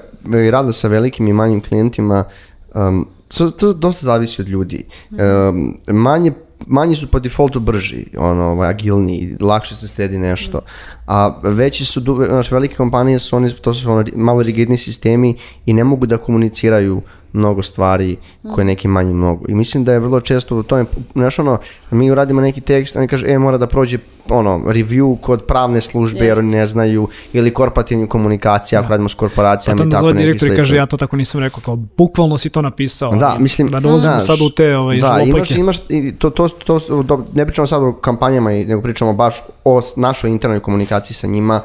[0.47, 2.23] i rada sa velikim i manjim klijentima,
[2.75, 4.85] um, to, to dosta zavisi od ljudi.
[5.11, 6.31] Um, manje
[6.67, 10.61] manji su po defaultu brži, ono, ovaj, agilniji, lakše se sredi nešto.
[11.07, 15.73] A veći su, znaš, velike kompanije su, oni, to su ono, malo rigidni sistemi i
[15.73, 17.01] ne mogu da komuniciraju
[17.33, 18.17] mnogo stvari
[18.55, 19.45] koje neki manji mogu.
[19.49, 21.57] I mislim da je vrlo često u tome, znaš ono,
[21.91, 23.97] mi uradimo neki tekst, oni kaže, e, mora da prođe
[24.29, 29.13] ono, review kod pravne službe, jer oni ne znaju, ili korporativni komunikacija, ako radimo s
[29.13, 32.37] korporacijama pa i tako neki direktor i kaže, ja to tako nisam rekao, kao, bukvalno
[32.37, 33.15] si to napisao.
[33.15, 35.77] Da, mislim, da dolazimo sad u te ovaj, da, imaš, imaš,
[36.17, 40.59] to, to, to, to, ne pričamo sad o kampanjama, nego pričamo baš o našoj internoj
[40.59, 41.61] komunikaciji sa njima,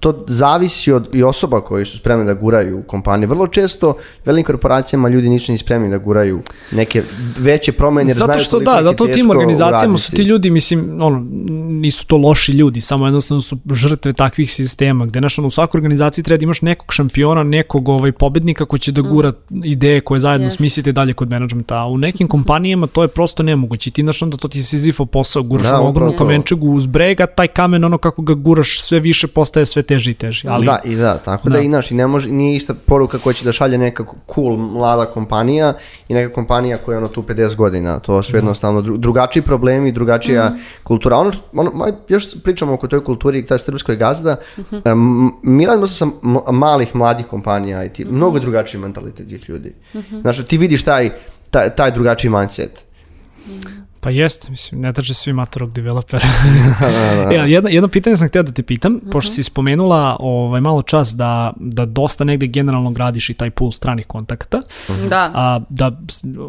[0.00, 3.26] to zavisi od i osoba koji su spremni da guraju u kompanije.
[3.26, 7.02] Vrlo često velikim korporacijama ljudi nisu ni spremni da guraju neke
[7.38, 10.02] veće promene jer zato što da, zato u tim organizacijama uraditi.
[10.02, 11.26] su ti ljudi, mislim, ono,
[11.70, 15.78] nisu to loši ljudi, samo jednostavno su žrtve takvih sistema, gde naš, ono, u svakoj
[15.78, 19.64] organizaciji treba da imaš nekog šampiona, nekog ovaj, pobednika koji će da gura mm.
[19.64, 20.56] ideje koje zajedno yes.
[20.56, 23.90] smislite dalje kod menadžmenta, a u nekim kompanijama to je prosto nemoguće.
[23.90, 27.48] Ti znaš onda to ti se zifo posao, guraš da, ogromnu kamenčegu uz brega, taj
[27.48, 30.48] kamen ono kako ga guraš sve više postaje postaje sve teži i teži.
[30.48, 30.66] Ali...
[30.66, 33.32] Da, i da, tako da, da i naš, i ne može, nije ista poruka koja
[33.32, 35.74] će da šalje neka cool mlada kompanija
[36.08, 37.98] i neka kompanija koja je ono tu 50 godina.
[37.98, 38.38] To su da.
[38.38, 40.58] jednostavno drugačiji problemi, drugačija mm.
[40.82, 41.16] kultura.
[41.16, 41.72] Ono, što, ono,
[42.08, 44.92] još pričamo oko toj kulturi taj srpskoj gazda, mm -hmm.
[44.92, 46.06] um, mi radimo sa
[46.52, 48.16] malih, mladih kompanija i ti, mm -hmm.
[48.16, 49.74] mnogo drugačiji mentalitet tih ljudi.
[49.94, 50.20] Mm -hmm.
[50.20, 51.10] Znaš, ti vidiš taj
[51.50, 52.84] taj, taj drugačiji mindset.
[54.02, 56.28] Pa jeste, mislim, ne traže svi matorog developera.
[57.32, 59.12] e, jedno, jedno pitanje sam htio da te pitam, mm -hmm.
[59.12, 63.72] pošto si spomenula ovaj, malo čas da, da dosta negde generalno gradiš i taj pool
[63.72, 64.58] stranih kontakta.
[64.58, 65.08] Mm -hmm.
[65.08, 65.30] Da.
[65.34, 65.92] A, da,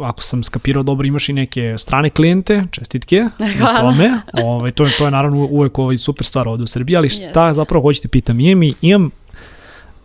[0.04, 3.26] ako sam skapirao dobro, imaš i neke strane klijente, čestitke
[3.60, 4.12] na tome.
[4.44, 7.50] Ovaj, to, je, to je naravno uvek ovaj super stvar ovde u Srbiji, ali šta
[7.50, 7.54] yes.
[7.54, 8.40] zapravo hoćete pitam?
[8.40, 9.12] Imam, imam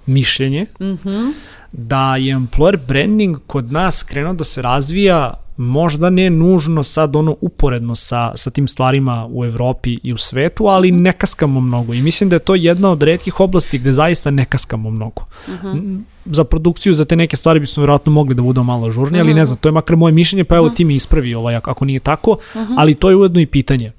[0.06, 1.32] mišljenje mm -hmm.
[1.72, 7.36] da je employer branding kod nas krenuo da se razvija možda ne nužno sad ono
[7.40, 12.02] uporedno sa, sa tim stvarima u Evropi i u svetu, ali ne kaskamo mnogo i
[12.02, 15.22] mislim da je to jedna od redkih oblasti gde zaista ne kaskamo mnogo.
[15.48, 15.66] Uh mhm.
[15.66, 16.00] -huh.
[16.24, 19.34] Za produkciju, za te neke stvari bismo vjerojatno mogli da budemo malo žurni, ali uh
[19.34, 19.38] -huh.
[19.38, 20.76] ne znam, to je makar moje mišljenje, pa evo uh -huh.
[20.76, 22.74] ti mi ispravi ovaj, ako nije tako, uh -huh.
[22.76, 23.92] ali to je ujedno i pitanje.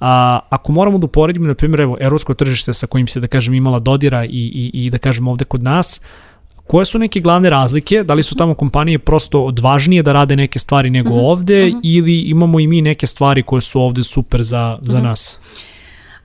[0.00, 3.54] A, ako moramo da uporedimo, na primjer, evo, evropsko tržište sa kojim se, da kažem,
[3.54, 6.29] imala dodira i, i, i da kažem ovde kod nas, uh,
[6.70, 8.02] Koje su neke glavne razlike?
[8.02, 11.30] Da li su tamo kompanije prosto odvažnije da rade neke stvari nego mm -hmm.
[11.30, 11.80] ovde mm -hmm.
[11.82, 15.04] ili imamo i mi neke stvari koje su ovde super za, za mm -hmm.
[15.04, 15.38] nas?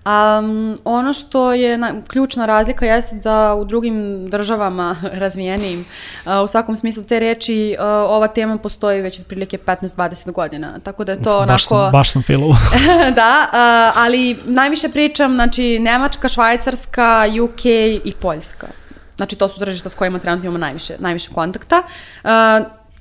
[0.06, 5.86] Um, ono što je na, ključna razlika jeste da u drugim državama razvijenim,
[6.26, 10.80] uh, u svakom smislu te reči, uh, ova tema postoji već otprilike 15-20 godina.
[10.80, 11.84] Tako da je to Uf, baš onako...
[11.86, 12.56] Sam, baš sam filovo.
[13.22, 17.66] da, uh, ali najviše pričam, znači Nemačka, Švajcarska, UK
[18.06, 18.85] i Poljska.
[19.16, 21.84] Znači, to su tržišta s kojima trenutno imamo najviše, najviše kontakta.
[22.24, 22.30] Uh,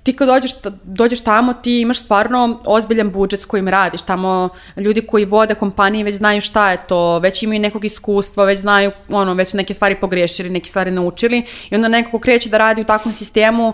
[0.05, 0.53] ti kad dođeš,
[0.85, 4.03] dođeš tamo, ti imaš stvarno ozbiljan budžet s kojim radiš.
[4.03, 8.61] Tamo ljudi koji vode kompanije već znaju šta je to, već imaju nekog iskustva, već
[8.61, 12.50] znaju, ono, već su neke stvari pogrešili, neke stvari naučili i onda neko ko kreće
[12.50, 13.72] da radi u takvom sistemu,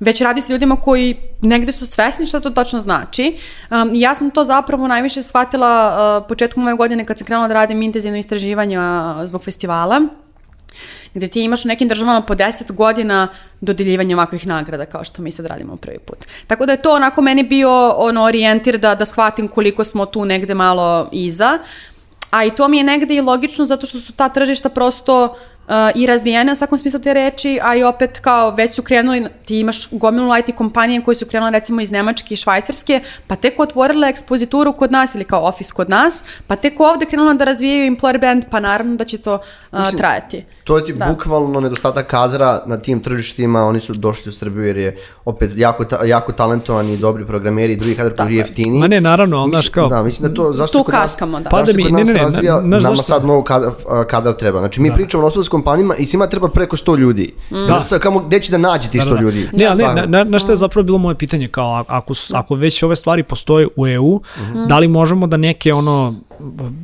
[0.00, 3.36] već radi sa ljudima koji negde su svesni šta to tačno znači.
[3.70, 5.72] Um, ja sam to zapravo najviše shvatila
[6.20, 8.84] uh, početkom ove godine kad sam krenula da radim intenzivno istraživanje uh,
[9.24, 10.00] zbog festivala
[11.14, 13.28] gde ti imaš u nekim državama po 10 godina
[13.60, 16.18] dodeljivanja ovakvih nagrada kao što mi sad radimo prvi put.
[16.46, 20.24] Tako da je to onako meni bio ono orijentir da, da shvatim koliko smo tu
[20.24, 21.58] negde malo iza,
[22.30, 25.53] a i to mi je negde i logično zato što su ta tržišta prosto uh,
[25.68, 29.26] uh, i razvijene u svakom smislu te reči, a i opet kao već su krenuli,
[29.44, 33.60] ti imaš gomilu IT kompanije koji su krenule recimo iz Nemačke i Švajcarske, pa tek
[33.60, 37.90] otvorile ekspozituru kod nas ili kao ofis kod nas, pa tek ovde krenula da razvijaju
[37.90, 40.44] employer brand, pa naravno da će to uh, Mislim, trajati.
[40.64, 41.06] To je ti da.
[41.06, 45.84] bukvalno nedostatak kadra na tim tržištima, oni su došli u Srbiju jer je opet jako,
[45.84, 48.78] ta, jako talentovani i dobri programeri i drugi kadar koji jeftini.
[48.78, 49.88] Ma ne, naravno, ali znaš kao...
[49.88, 51.50] Da, mislim da to, zašto tu kaskamo, da.
[51.50, 53.70] Pa da mi, ne, ne, ne, razvija, ne, nama sad mnogo kadar,
[54.08, 54.58] kadar treba.
[54.58, 54.94] Znači mi da.
[54.94, 57.32] pričamo o kompanijama i svima treba preko 100 ljudi.
[57.50, 57.66] Mm.
[57.68, 57.80] Da.
[57.80, 59.20] Sa, kamo, gde će da nađe ti 100 da, da.
[59.20, 59.48] ljudi?
[59.52, 62.82] Ne, ne, na, na, na što je zapravo bilo moje pitanje, kao ako, ako već
[62.82, 64.66] ove stvari postoje u EU, mm -hmm.
[64.66, 66.14] da li možemo da neke ono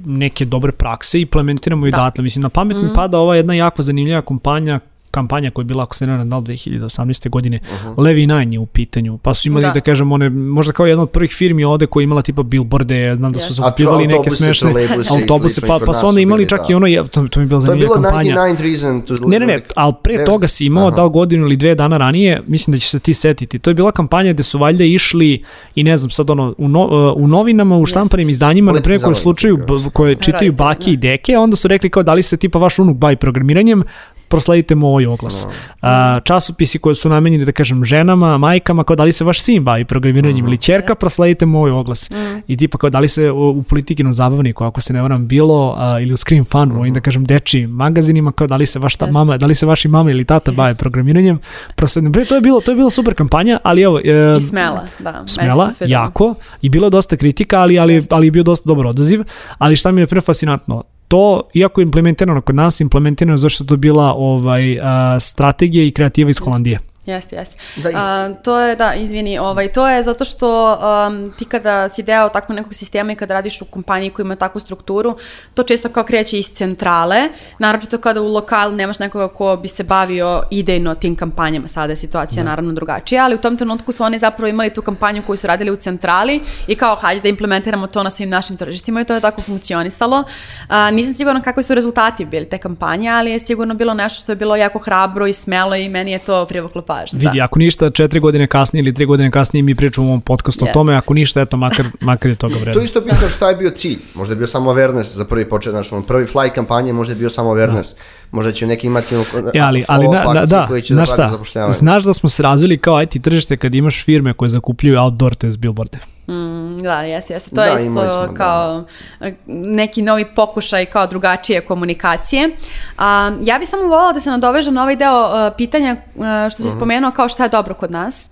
[0.06, 1.96] neke dobre prakse implementiramo i da.
[1.96, 2.22] datle.
[2.22, 2.80] Mislim, na pamet mm.
[2.80, 4.80] mi pada ova jedna jako zanimljiva kompanija
[5.10, 7.28] kampanja koja je bila, ako se ne nadal 2018.
[7.30, 7.98] godine, uh -huh.
[7.98, 9.70] Levi Nine je u pitanju, pa su imali, da.
[9.70, 13.16] da kažem, one, možda kao jedna od prvih firmi ovde koja je imala tipa billboarde,
[13.16, 14.74] znam da su zakupljivali neke smešne
[15.10, 16.66] autobuse, pa, pa su onda imali čak da.
[16.68, 18.34] i ono, to, to mi je bila zanimljiva kampanja.
[18.34, 20.92] To je bilo 99 reason to Ne, ne, ne, ali pre toga si imao, uh
[20.92, 20.96] -huh.
[20.96, 23.92] da godinu ili dve dana ranije, mislim da će se ti setiti, to je bila
[23.92, 25.42] kampanja gde su valjda išli
[25.74, 29.14] i ne znam, sad ono, u, no, u novinama, u štampanim izdanjima, na primjer koje
[29.14, 29.58] slučaju,
[29.92, 32.96] koje čitaju baki i deke, onda su rekli kao da li se tipa vaš unuk
[32.96, 33.82] bavi programiranjem,
[34.30, 35.44] prosledite mu ovaj oglas.
[35.44, 35.52] No.
[35.82, 39.64] A, časopisi koji su namenjeni, da kažem, ženama, majkama, kao da li se vaš sin
[39.64, 40.48] bavi programiranjem mm.
[40.48, 42.10] ili čerka, prosledite mu ovaj oglas.
[42.10, 42.14] Mm.
[42.46, 45.74] I tipa kao da li se u, u politikinom zabavniku, ako se ne varam, bilo,
[45.78, 46.78] a, ili u Screen Fun, mm.
[46.78, 49.66] ovim, da kažem, deči magazinima, kao da li se vaš ta, mama, da li se
[49.66, 51.38] vaši mama ili tata bave programiranjem,
[51.76, 52.24] prosledite.
[52.24, 53.98] To je bilo, to je bilo super kampanja, ali evo...
[53.98, 55.22] E, I smela, da.
[55.26, 59.22] Smela, jako, i bilo je dosta kritika, ali, ali, ali je bio dosta dobar odaziv,
[59.58, 63.76] ali šta mi je pre fascinantno, to, iako je implementirano kod nas, implementirano zašto to
[63.76, 66.78] bila ovaj, a, strategija i kreativa iz Holandije.
[67.10, 67.56] Jeste, jeste.
[67.76, 72.02] Da, uh, to je, da, izvini, ovaj, to je zato što um, ti kada si
[72.02, 75.16] deo takvog nekog sistema i kada radiš u kompaniji koja ima takvu strukturu,
[75.54, 79.82] to često kao kreće iz centrale, naročito kada u lokalu nemaš nekoga ko bi se
[79.82, 82.50] bavio idejno tim kampanjama, sada je situacija da.
[82.50, 85.70] naravno drugačija, ali u tom trenutku su oni zapravo imali tu kampanju koju su radili
[85.70, 89.20] u centrali i kao hajde da implementiramo to na svim našim tržištima i to je
[89.20, 90.18] tako funkcionisalo.
[90.18, 94.32] Uh, nisam sigurna kakvi su rezultati bili te kampanje, ali je sigurno bilo nešto što
[94.32, 97.18] je bilo jako hrabro i smelo i meni je to privuklo pažnju.
[97.18, 97.44] Vidi, da.
[97.44, 100.70] ako ništa, četiri godine kasnije ili tri godine kasnije mi pričamo u ovom podcastu yes.
[100.70, 102.72] o tome, ako ništa, eto, makar, makar je toga vredno.
[102.72, 103.98] to isto pitao šta je bio cilj.
[104.14, 107.18] Možda je bio samo awareness za prvi počet, znači, on prvi fly kampanje možda je
[107.18, 107.94] bio samo awareness.
[107.94, 108.00] Da.
[108.30, 109.14] Možda će neki imati
[109.54, 111.38] ja, ali, ali na, na, da, koji će da šta,
[111.70, 115.58] Znaš da smo se razvili kao IT tržište kad imaš firme koje zakupljuju outdoor test
[115.58, 115.98] billboarde.
[116.30, 117.50] Mm, da, jeste, jeste.
[117.50, 118.34] To da, je isto smo, da.
[118.34, 118.84] kao
[119.20, 119.30] da.
[119.46, 122.50] neki novi pokušaj kao drugačije komunikacije.
[122.98, 126.62] A, ja bih samo volila da se nadovežem na ovaj deo uh, pitanja uh, što
[126.62, 126.74] si uh mhm.
[126.74, 126.76] -huh.
[126.76, 128.30] spomenuo kao šta je dobro kod nas.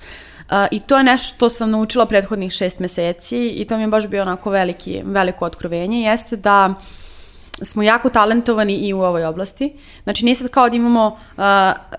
[0.70, 4.06] I to je nešto što sam naučila prethodnih šest meseci i to mi je baš
[4.06, 6.74] bio onako veliki, veliko otkrovenje, jeste da
[7.62, 9.72] smo jako talentovani i u ovoj oblasti.
[10.02, 11.42] Znači nije sad kao da imamo, uh,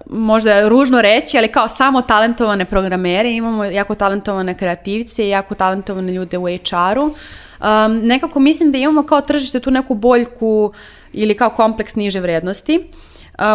[0.05, 6.11] možda ružno reći, ali kao samo talentovane programere, imamo jako talentovane kreativce i jako talentovane
[6.13, 7.03] ljude u HR-u.
[7.03, 10.73] Um, nekako mislim da imamo kao tržište tu neku boljku
[11.13, 12.77] ili kao kompleks niže vrednosti.
[12.77, 13.08] Uh,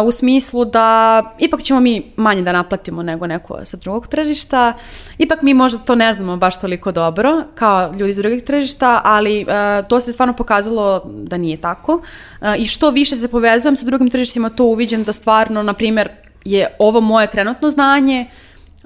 [0.05, 4.73] u smislu da ipak ćemo mi manje da naplatimo nego neko sa drugog tržišta.
[5.17, 9.43] Ipak mi možda to ne znamo baš toliko dobro kao ljudi iz drugih tržišta, ali
[9.43, 11.93] uh, to se stvarno pokazalo da nije tako.
[11.93, 16.09] Uh, I što više se povezujem sa drugim tržištima, to uviđem da stvarno, na primjer,
[16.45, 18.27] je ovo moje trenutno znanje,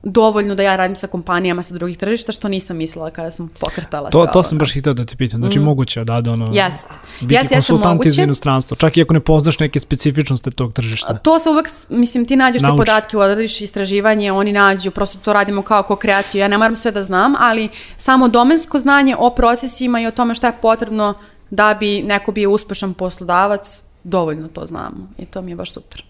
[0.03, 4.09] dovoljno da ja radim sa kompanijama sa drugih tržišta, što nisam mislila kada sam pokretala
[4.09, 5.39] to, sve To sam baš hitao da ti pitam.
[5.39, 5.63] Znači, mm.
[5.63, 6.85] moguće da da ono, yes.
[7.21, 11.15] biti yes, konsultant iz inostranstva, čak i ako ne poznaš neke specifičnosti tog tržišta.
[11.15, 12.75] To se uvek, mislim, ti nađeš Nauči.
[12.75, 16.39] te podatke, odradiš istraživanje, oni nađu, prosto to radimo kao ko-kreaciju.
[16.39, 20.35] Ja ne moram sve da znam, ali samo domensko znanje o procesima i o tome
[20.35, 21.13] šta je potrebno
[21.49, 25.09] da bi neko bio uspešan poslodavac, dovoljno to znamo.
[25.17, 26.08] I to mi je baš super.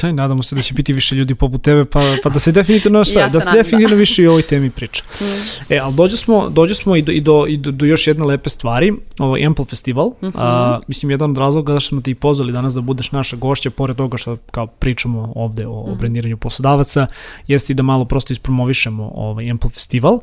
[0.00, 3.04] Taj, nadamo se da će biti više ljudi poput tebe, pa, pa da se definitivno,
[3.04, 3.98] šta, ja da se nadam, definitivno da.
[3.98, 5.02] više i o ovoj temi priča.
[5.20, 5.24] Mm.
[5.72, 8.24] E, ali dođe smo, dođe smo i do, i do, i do, do još jedne
[8.24, 10.08] lepe stvari, ovo Ample Festival.
[10.08, 10.32] Mm -hmm.
[10.34, 13.96] A, mislim, jedan od razloga da smo ti pozvali danas da budeš naša gošća, pored
[13.96, 15.98] toga što kao pričamo ovde o, mm o mhm.
[15.98, 17.06] brendiranju poslodavaca,
[17.46, 20.20] jeste i da malo prosto ispromovišemo ovaj Ample Festival.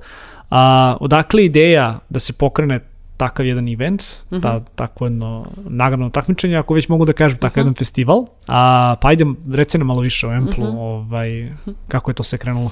[0.49, 2.79] A, odakle ideja da se pokrene
[3.19, 4.41] takav jedan event, uh -huh.
[4.41, 7.67] ta, takvo jedno nagradno takmičenje, ako već mogu da kažem, takav uh -huh.
[7.67, 8.25] jedan festival.
[8.47, 10.77] A, pa ajde, reci nam malo više o Emplu, mhm.
[10.77, 10.79] -huh.
[10.79, 11.51] ovaj,
[11.87, 12.71] kako je to se krenulo?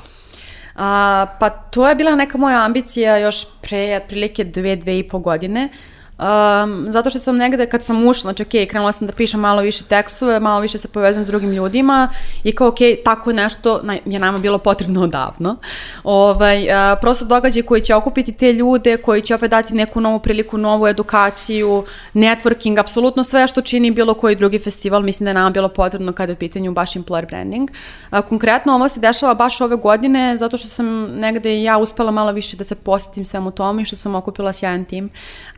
[0.75, 5.19] A, pa to je bila neka moja ambicija još pre otprilike dve, dve i po
[5.19, 5.69] godine.
[5.71, 9.39] Uh, Um, zato što sam negde kad sam ušla, znači ok, krenula sam da pišem
[9.39, 12.09] malo više tekstove, malo više se povezam s drugim ljudima
[12.43, 15.55] i kao ok, tako nešto je nama bilo potrebno odavno.
[16.03, 20.19] Ovaj, uh, prosto događaj koji će okupiti te ljude, koji će opet dati neku novu
[20.19, 25.33] priliku, novu edukaciju, networking, apsolutno sve što čini bilo koji drugi festival, mislim da je
[25.33, 27.69] nama bilo potrebno kada je u pitanju baš employer branding.
[28.11, 32.31] Uh, konkretno ovo se dešava baš ove godine zato što sam negde ja uspela malo
[32.31, 35.09] više da se posjetim svemu tome i što sam okupila sjajan tim.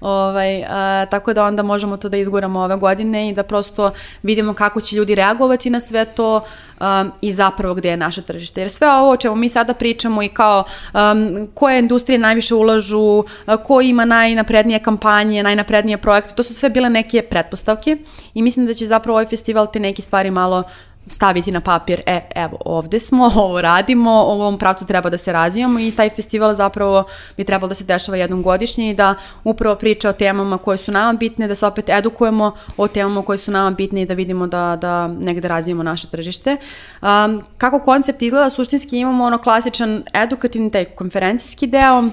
[0.02, 3.92] Ovaj, Ovaj, a, tako da onda možemo to da izguramo ove godine i da prosto
[4.24, 6.42] vidimo kako će ljudi reagovati na sve to
[6.80, 8.62] um, i zapravo gde je naše tržište.
[8.62, 13.00] Jer sve ovo o čemu mi sada pričamo i kao um, koje industrije najviše ulažu,
[13.00, 13.26] uh,
[13.64, 17.98] ko ima najnaprednije kampanje, najnaprednije projekte, to su sve bile neke pretpostavke
[18.34, 20.64] i mislim da će zapravo ovaj festival te neke stvari malo
[21.10, 25.34] staviti na papir, e, evo, ovde smo, ovo radimo, u ovom pravcu treba da se
[25.34, 27.04] razvijamo i taj festival zapravo
[27.38, 30.92] bi trebalo da se dešava jednom godišnje i da upravo priča o temama koje su
[30.92, 34.48] nama bitne, da se opet edukujemo o temama koje su nama bitne i da vidimo
[34.48, 36.58] da, da negde razvijemo naše tržište.
[37.02, 42.04] Um, kako koncept izgleda, suštinski imamo ono klasičan edukativni, taj konferencijski deo,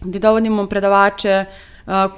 [0.00, 1.44] gde dovodimo predavače,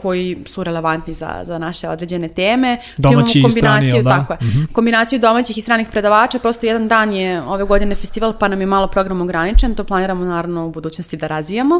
[0.03, 2.79] koji su relevantni za, za naše određene teme.
[2.97, 4.11] Domaći i strani, da?
[4.11, 4.39] Tako je.
[4.43, 4.73] Mm -hmm.
[4.73, 8.67] Kombinaciju domaćih i stranih predavača, prosto jedan dan je ove godine festival, pa nam je
[8.67, 11.75] malo program ograničen, to planiramo naravno u budućnosti da razvijamo.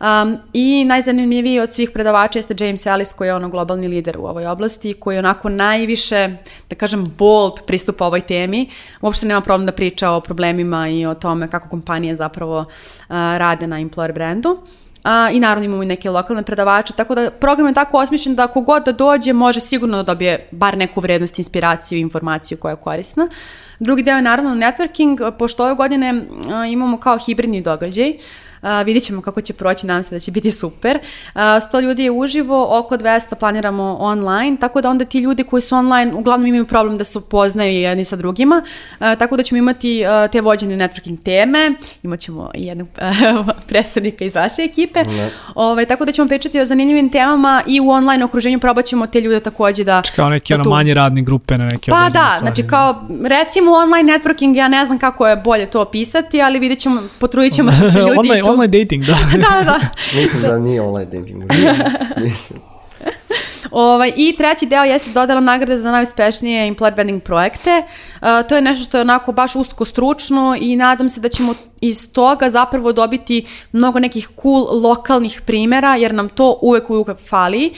[0.00, 4.26] Um, I najzanimljiviji od svih predavača jeste James Ellis, koji je ono globalni lider u
[4.26, 6.36] ovoj oblasti, koji je onako najviše,
[6.70, 8.70] da kažem, bold pristupa ovoj temi.
[9.00, 12.66] Uopšte nema problem da priča o problemima i o tome kako kompanije zapravo uh,
[13.10, 14.58] rade na employer brandu.
[15.02, 18.46] A, I naravno imamo i neke lokalne predavače, tako da program je tako osmišljen da
[18.46, 22.76] kogod da dođe može sigurno da dobije bar neku vrednost, inspiraciju i informaciju koja je
[22.76, 23.28] korisna.
[23.78, 28.12] Drugi deo je naravno networking, pošto ove godine a, imamo kao hibridni događaj,
[28.84, 30.96] vidit ćemo kako će proći, nadam se da će biti super.
[31.34, 35.62] Uh, 100 ljudi je uživo, oko 200 planiramo online, tako da onda ti ljudi koji
[35.62, 38.62] su online uglavnom imaju problem da se upoznaju jedni sa drugima,
[39.00, 42.88] uh, tako da ćemo imati uh, te vođene networking teme, imat ćemo i jednog
[43.38, 45.30] uh, predstavnika iz vaše ekipe, ne.
[45.54, 49.20] ovaj, tako da ćemo pričati o zanimljivim temama i u online okruženju probat ćemo te
[49.20, 50.02] ljude takođe da...
[50.16, 52.38] Kao neke da ono manje radne grupe na neke Pa da, stvari.
[52.40, 56.78] znači kao recimo online networking, ja ne znam kako je bolje to opisati, ali vidjet
[56.78, 59.16] ćemo, potrudit ćemo se ljudi online, online dating, da.
[59.32, 59.80] da, da.
[60.20, 61.42] Mislim da nije online dating.
[62.26, 62.60] Mislim.
[63.70, 67.82] Ovaj, I treći deo jeste dodala nagrade za najuspešnije employer branding projekte.
[68.14, 71.54] Uh, to je nešto što je onako baš usko stručno i nadam se da ćemo
[71.80, 77.72] iz toga zapravo dobiti mnogo nekih cool lokalnih primera, jer nam to uvek uvek fali.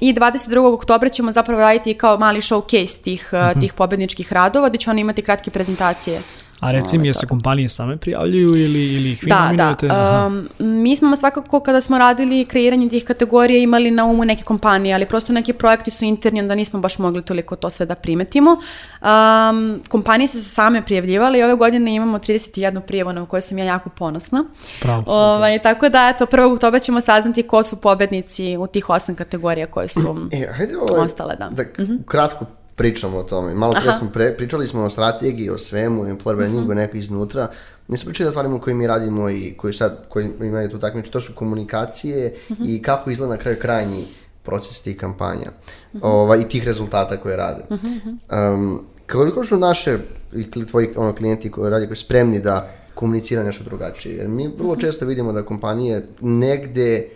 [0.00, 0.74] I 22.
[0.74, 5.00] oktobra ćemo zapravo raditi kao mali showcase tih, uh, tih pobedničkih radova, gde će oni
[5.00, 6.20] imati kratke prezentacije
[6.60, 9.88] A reci mi, se kompanije same prijavljuju ili, ili ih vi da, nominujete?
[9.88, 14.44] Da, um, mi smo svakako kada smo radili kreiranje tih kategorija imali na umu neke
[14.44, 17.94] kompanije, ali prosto neki projekti su interni, onda nismo baš mogli toliko to sve da
[17.94, 18.56] primetimo.
[19.00, 23.58] Um, kompanije su se same prijavljivale i ove godine imamo 31 prijavu na kojoj sam
[23.58, 24.44] ja jako ponosna.
[24.80, 25.02] Pravo.
[25.06, 26.54] Ovaj, tako da, eto, 1.
[26.54, 31.04] oktober ćemo saznati ko su pobednici u tih osam kategorija koje su e, hajde, ovaj,
[31.04, 31.36] ostale.
[31.36, 31.92] Da, da mhm.
[31.92, 32.04] -huh.
[32.06, 33.54] kratko pričamo o tome.
[33.54, 36.74] Malo pre smo pre, pričali smo o strategiji, o svemu, employer brandingu, uh -huh.
[36.74, 37.48] neko iznutra.
[37.88, 41.20] Nismo pričali o stvarima koje mi radimo i koji sad, koji imaju tu takmiče, to
[41.20, 42.76] su komunikacije uh -huh.
[42.76, 44.04] i kako izgleda na kraju krajnji
[44.42, 45.50] proces tih kampanja
[45.92, 46.06] uh -huh.
[46.06, 47.64] ovaj, i tih rezultata koje rade.
[47.70, 48.54] Uh -huh.
[48.54, 49.98] um, koliko su naše
[50.32, 54.16] i tvoji ono, klijenti koji radi koji spremni da komunicira nešto drugačije?
[54.16, 57.08] Jer mi vrlo često vidimo da kompanije negde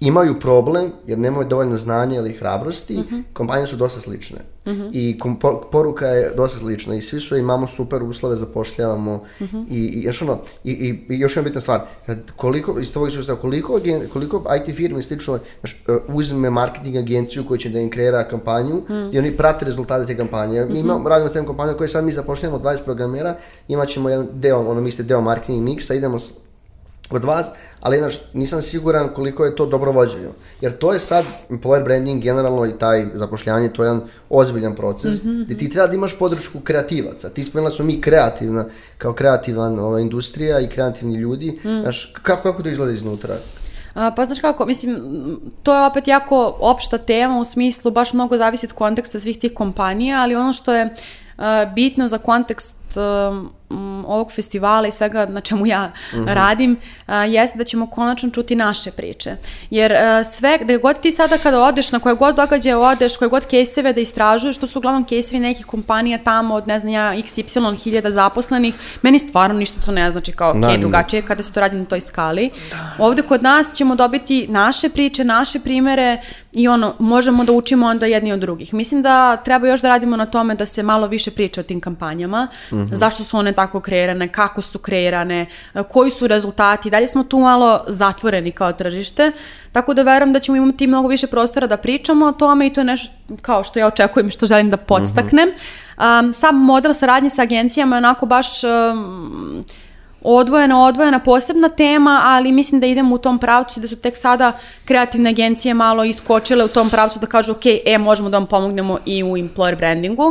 [0.00, 3.14] imaju problem jer nemaju dovoljno znanja ili hrabrosti, uh mhm.
[3.14, 3.22] -huh.
[3.32, 4.38] kompanije su dosta slične.
[4.66, 4.82] Uh mhm.
[4.82, 4.90] -huh.
[4.92, 5.18] I
[5.70, 9.56] poruka je dosta slična i svi su imamo super uslove, zapošljavamo uh mhm.
[9.56, 9.66] -huh.
[9.70, 11.80] i, i još ono, i, i, i još jedna bitna stvar,
[12.36, 13.80] koliko, iz tvojeg sustava, koliko,
[14.12, 18.82] koliko IT firmi slično znaš, e, uzme marketing agenciju koja će da im kreira kampanju
[18.88, 19.14] -huh.
[19.14, 20.64] i oni prate rezultate te kampanje.
[20.64, 23.36] Mi imamo, radimo s tem kompanijom koje sad mi zapošljavamo 20 programera,
[23.68, 26.18] imat ćemo jedan deo, ono mislite deo marketing miksa, idemo
[27.10, 27.46] od vas,
[27.80, 30.28] ali znaš, nisam siguran koliko je to dobro vođenje.
[30.60, 35.22] Jer to je sad, employer branding generalno i taj zapošljanje, to je jedan ozbiljan proces,
[35.22, 35.44] mm -hmm.
[35.44, 37.28] gde ti treba da imaš podršku kreativaca.
[37.28, 38.64] Ti spomenula smo mi kreativna,
[38.98, 41.60] kao kreativan ova, industrija i kreativni ljudi.
[41.64, 41.82] Mm.
[41.82, 43.38] Znaš, kako, kako to izgleda iznutra?
[43.94, 45.00] A, pa znaš kako, mislim,
[45.62, 49.54] to je opet jako opšta tema u smislu, baš mnogo zavisi od konteksta svih tih
[49.54, 51.44] kompanija, ali ono što je uh,
[51.74, 53.46] bitno za kontekst uh,
[54.06, 56.34] ovog festivala i svega na čemu ja mm -hmm.
[56.34, 56.72] radim,
[57.06, 59.36] uh, jeste da ćemo konačno čuti naše priče.
[59.70, 63.28] Jer uh, sve, da god ti sada kada odeš, na koje god događaje odeš, koje
[63.28, 67.14] god kejseve da istražuješ, to su uglavnom kejsevi nekih kompanija tamo od, ne znam ja,
[67.14, 71.60] XY hiljada zaposlenih, meni stvarno ništa to ne znači kao, ok, drugačije kada se to
[71.60, 72.50] radi na toj skali.
[72.70, 73.04] Da.
[73.04, 76.18] Ovde kod nas ćemo dobiti naše priče, naše primere
[76.52, 78.74] i ono, možemo da učimo onda jedni od drugih.
[78.74, 81.80] Mislim da treba još da radimo na tome da se malo više priča o tim
[81.80, 82.96] kampanjama, mm -hmm.
[82.96, 85.46] zašto su one tako kreirane, kako su kreirane,
[85.88, 86.90] koji su rezultati.
[86.90, 89.32] Dalje smo tu malo zatvoreni kao tržište,
[89.72, 92.80] tako da verujem da ćemo imati mnogo više prostora da pričamo o tome i to
[92.80, 95.48] je nešto kao što ja očekujem što želim da podstaknem.
[95.48, 95.52] Mm
[95.98, 96.26] -hmm.
[96.26, 98.64] um, sam model saradnje sa agencijama je onako baš...
[98.64, 99.64] Um,
[100.26, 104.52] odvojena, odvojena posebna tema, ali mislim da idemo u tom pravcu da su tek sada
[104.84, 108.98] kreativne agencije malo iskočile u tom pravcu da kažu ok, e, možemo da vam pomognemo
[109.06, 110.22] i u employer brandingu,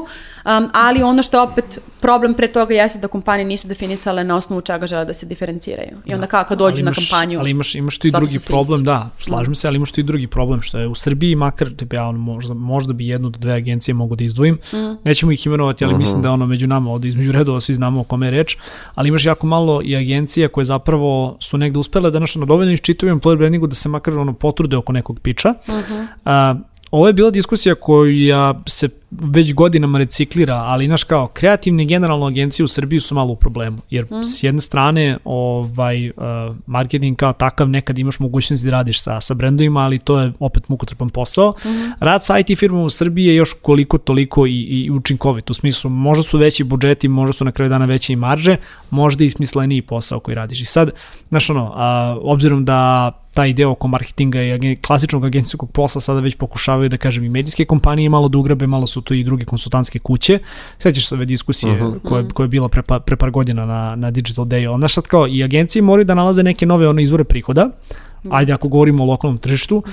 [0.46, 4.36] um, ali ono što je opet problem pre toga jeste da kompanije nisu definisale na
[4.36, 5.98] osnovu čega žele da se diferenciraju.
[6.06, 7.40] I onda kako dođu imaš, na kampanju.
[7.40, 9.56] Ali imaš, imaš tu i drugi problem, da, slažem mm.
[9.56, 12.54] se, ali imaš tu i drugi problem, što je u Srbiji, makar ja ono, možda,
[12.54, 14.78] možda bi jednu do dve agencije mogu da izdvojim, mm.
[15.04, 16.00] nećemo ih imenovati, ali uh -huh.
[16.00, 18.58] mislim da ono među nama, ovde između redova svi znamo o kome je reč,
[18.96, 22.74] ali imaš jako malo i agencija koje zapravo su negde uspele da nešto na dovoljno
[22.74, 25.54] iščitaju employer brandingu da se makar ono potrude oko nekog piča.
[25.68, 26.08] Uh -huh.
[26.26, 26.56] A,
[26.92, 28.90] ovo je bila diskusija koja se
[29.24, 33.78] već godinama reciklira, ali znaš kao, kreativne generalno agencije u Srbiji su malo u problemu,
[33.90, 34.24] jer mm.
[34.24, 36.16] s jedne strane ovaj, uh,
[36.66, 40.70] marketing kao takav nekad imaš mogućnost da radiš sa, sa brendovima, ali to je opet
[40.70, 41.52] mukotrpan posao.
[41.66, 41.70] Mm.
[42.00, 45.90] Rad sa IT firmama u Srbiji je još koliko toliko i, i učinkovit, u smislu
[45.90, 48.58] možda su veći budžeti, možda su na kraju dana veće i marže,
[48.90, 50.62] možda i smisleniji posao koji radiš.
[50.62, 50.90] I sad,
[51.30, 56.36] znaš ono, a, obzirom da taj deo oko marketinga i klasičnog agencijskog posla sada već
[56.36, 60.00] pokušavaju da kažem i medijske kompanije malo da ugrabe, malo su to i druge konsultantske
[60.00, 60.40] kuće.
[60.80, 62.00] Sećaš se ove diskusije uh -huh.
[62.04, 64.68] koje, koje je bila pre, pa, pre par godina na, na Digital Day.
[64.70, 67.70] Onda sad kao i agencije moraju da nalaze neke nove one izvore prihoda,
[68.30, 69.84] Ajde, ako govorimo o lokalnom tržištu,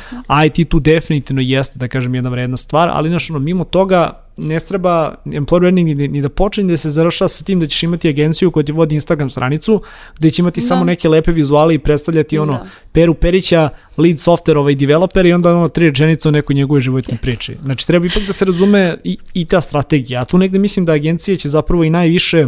[0.47, 4.61] IT tu definitivno jeste, da kažem, jedna vredna stvar, ali znaš, ono, mimo toga, ne
[4.61, 8.09] treba employer branding ni, ni da počne da se završava sa tim da ćeš imati
[8.09, 9.83] agenciju koja ti vodi Instagram stranicu
[10.19, 10.67] gde će imati da.
[10.67, 12.67] samo neke lepe vizuale i predstavljati ono da.
[12.93, 17.17] Peru Perića, lead software ovaj developer i onda ono tri rečenice o nekoj njegove životnoj
[17.17, 17.21] yes.
[17.21, 17.57] priči.
[17.63, 20.21] Znači treba ipak da se razume i, i ta strategija.
[20.21, 22.47] A tu negde mislim da agencije će zapravo i najviše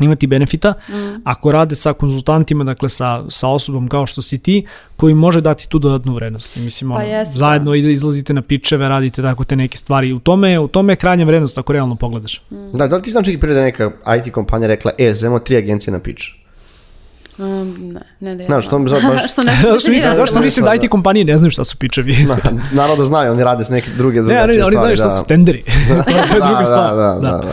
[0.00, 1.22] imati benefita mm.
[1.24, 4.66] ako rade sa konzultantima, dakle sa, sa osobom kao što si ti,
[4.96, 6.56] koji može dati tu dodatnu vrednost.
[6.56, 7.38] Mislim, pa ono, jest, da.
[7.38, 7.76] zajedno da.
[7.76, 10.12] izlazite na pičeve, radite tako te neke stvari.
[10.12, 12.42] U tome, u tome je krajnja vrednost ako realno pogledaš.
[12.50, 12.76] Mm.
[12.78, 15.92] Da, da li ti znači prije da neka IT kompanija rekla, e, zovemo tri agencije
[15.92, 16.44] na pič?
[17.38, 18.46] Um, ne, ne da je.
[18.46, 19.32] Znaš, što mi baš...
[19.32, 22.16] što ne zašto mislim, zašto mislim da IT kompanije ne znaju šta su pičevi.
[22.28, 22.36] Na,
[22.72, 24.58] naravno da znaju, oni rade s neke druge drugačije stvari.
[24.58, 25.62] Ne, oni, oni znaju šta su tenderi.
[26.28, 26.96] to je druga da, stvar.
[26.96, 27.38] Da, da, da.
[27.38, 27.52] da.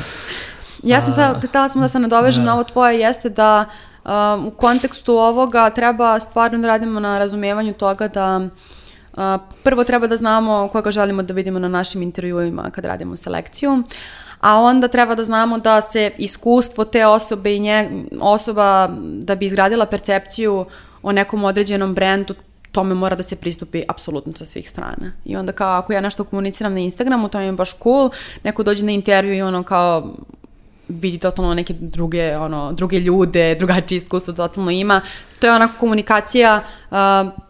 [0.84, 3.66] Ja sam htela, htela sam da se nadovežem na ovo tvoje, jeste da
[4.06, 8.42] um, u kontekstu ovoga treba stvarno da radimo na razumevanju toga da
[9.64, 13.84] prvo treba da znamo koga želimo da vidimo na našim intervjuima kad radimo selekciju,
[14.40, 19.46] a onda treba da znamo da se iskustvo te osobe i nje, osoba da bi
[19.46, 20.66] izgradila percepciju
[21.04, 22.34] o nekom određenom brendu
[22.72, 25.12] tome mora da se pristupi apsolutno sa svih strana.
[25.26, 28.10] I onda kao ako ja nešto komuniciram na Instagramu, to mi je baš cool,
[28.44, 30.14] neko dođe na intervju i ono kao
[30.92, 35.02] vidi totalno neke druge, ono, druge ljude, drugačije iskustvo totalno ima.
[35.40, 36.62] To je onako komunikacija
[36.92, 36.98] uh,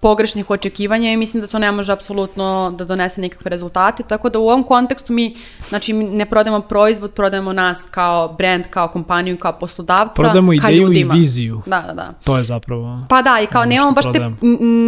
[0.01, 4.39] pogrešnih očekivanja i mislim da to ne može apsolutno da donese nikakve rezultate, tako da
[4.39, 5.35] u ovom kontekstu mi,
[5.69, 11.15] znači, ne prodajemo proizvod, prodajemo nas kao brand, kao kompaniju, kao poslodavca, prodajemo ideju ljudima.
[11.15, 11.61] i viziju.
[11.65, 12.13] Da, da, da.
[12.23, 12.99] To je zapravo...
[13.09, 14.31] Pa da, i kao nemamo baš te,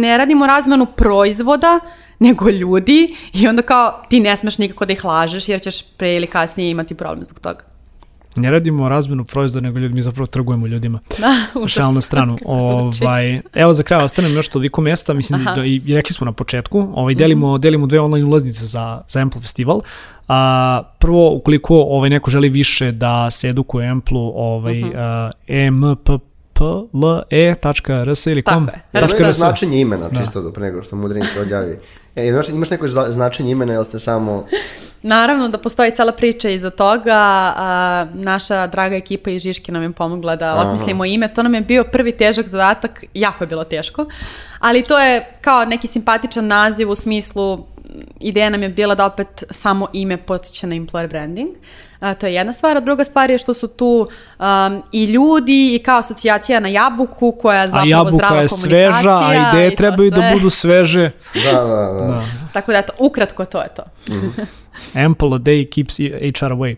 [0.00, 1.80] ne radimo razmenu proizvoda,
[2.26, 6.16] nego ljudi i onda kao ti ne smeš nikako da ih lažeš jer ćeš pre
[6.16, 7.73] ili kasnije imati problem zbog toga.
[8.36, 10.98] Ne radimo razmenu proizvoda, nego ljudi, mi zapravo trgujemo ljudima.
[11.20, 12.38] Da, Šalnu stranu.
[12.44, 16.92] ovaj, evo za kraj ostanem još toliko mesta, mislim da i, rekli smo na početku,
[16.94, 17.60] ovaj, delimo, mm -hmm.
[17.60, 19.80] delimo dve online ulaznice za, za Ample Festival.
[20.28, 26.14] A, prvo, ukoliko ovaj, neko želi više da se edukuje Amplu, ovaj, mm -hmm.
[26.14, 26.20] uh,
[26.54, 28.68] ple.rs ili kom?
[28.92, 29.32] Tako je.
[29.32, 30.20] značenje imena, da.
[30.20, 30.52] čisto da.
[30.52, 31.78] pre nego što mudrini to odjavi.
[32.16, 34.46] E, imaš, imaš neko značenje imena ili ste samo...
[35.02, 37.52] Naravno da postoji cela priča iza toga.
[37.56, 40.62] A, naša draga ekipa iz Žiške nam je pomogla da Aha.
[40.62, 41.34] osmislimo ime.
[41.34, 44.06] To nam je bio prvi težak zadatak, jako je bilo teško.
[44.58, 47.66] Ali to je kao neki simpatičan naziv u smislu
[48.20, 51.48] ideja nam je bila da opet samo ime podsjeća na employer branding.
[52.04, 54.06] A, to je jedna stvar, a druga stvar je što su tu
[54.38, 58.78] um, i ljudi i kao asocijacija na jabuku koja zapravo zdrava komunikacija.
[58.78, 61.10] A jabuka je sveža, a ideje trebaju da budu sveže.
[61.44, 62.06] Da, da, da.
[62.06, 62.22] da.
[62.52, 63.82] Tako da, eto, ukratko to je to.
[64.08, 64.44] Mm -hmm.
[64.94, 65.96] Ample a day keeps
[66.40, 66.74] HR away.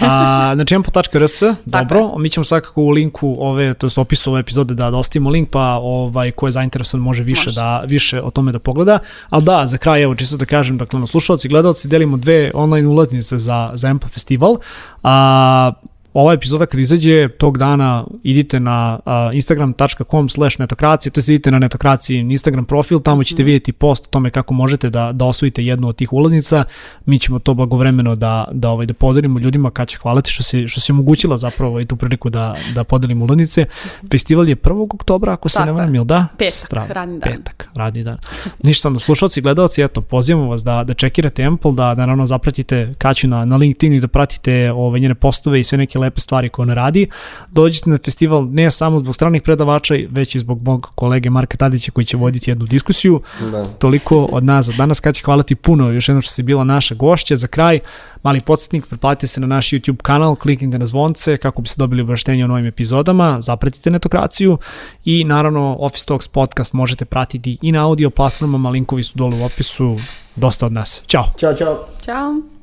[0.00, 4.74] A, znači ample.rs, dobro, mi ćemo svakako u linku ove, to je opisu ove epizode
[4.74, 7.60] da, dostavimo link, pa ovaj, ko je zainteresovan može više, može.
[7.60, 8.98] da, više o tome da pogleda.
[9.30, 12.50] Ali da, za kraj, evo, čisto da kažem, dakle, na slušalci i gledalci delimo dve
[12.54, 14.56] online ulaznice za, za Ample festival.
[15.02, 15.72] A,
[16.14, 21.58] ova epizoda kad izađe tog dana idite na uh, instagram.com slash netokracija, to idite na
[21.58, 23.46] netokraciji Instagram profil, tamo ćete mhm.
[23.46, 26.64] vidjeti post o tome kako možete da, da osvojite jednu od tih ulaznica,
[27.06, 30.68] mi ćemo to blagovremeno da, da, ovaj, da podelimo ljudima kad će hvaliti što si,
[30.68, 33.64] što si omogućila zapravo i tu priliku da, da podelimo ulaznice.
[34.10, 34.94] Festival je 1.
[34.94, 36.26] oktobra, ako se ne varam, ili da?
[36.38, 36.86] Petak, Strava.
[36.92, 37.32] radni dan.
[37.32, 38.18] Petak, radni dan.
[38.64, 42.94] Ništa, no, slušalci, gledalci, eto, pozivamo vas da, da čekirate Ample, da, da naravno zapratite
[42.98, 46.48] Kaću na, na LinkedIn i da pratite ovaj, njene postove i sve neke lepe stvari
[46.48, 47.08] koje ona radi.
[47.50, 51.92] Dođite na festival ne samo zbog stranih predavača, već i zbog mog kolege Marka Tadića
[51.92, 53.20] koji će voditi jednu diskusiju.
[53.52, 53.64] Da.
[53.64, 55.00] Toliko od nas za danas.
[55.00, 57.36] Kad će hvala ti puno još jednom što si bila naša gošća.
[57.36, 57.80] Za kraj,
[58.22, 62.02] mali podsjetnik, pretplatite se na naš YouTube kanal, kliknite na zvonce kako bi se dobili
[62.02, 64.58] obaveštenje o novim epizodama, zapratite netokraciju
[65.04, 69.44] i naravno Office Talks podcast možete pratiti i na audio platformama, linkovi su dole u
[69.44, 69.96] opisu.
[70.36, 71.02] Dosta od nas.
[71.06, 71.24] Ćao.
[71.38, 71.86] Ćao, čao.
[72.04, 72.59] Ćao.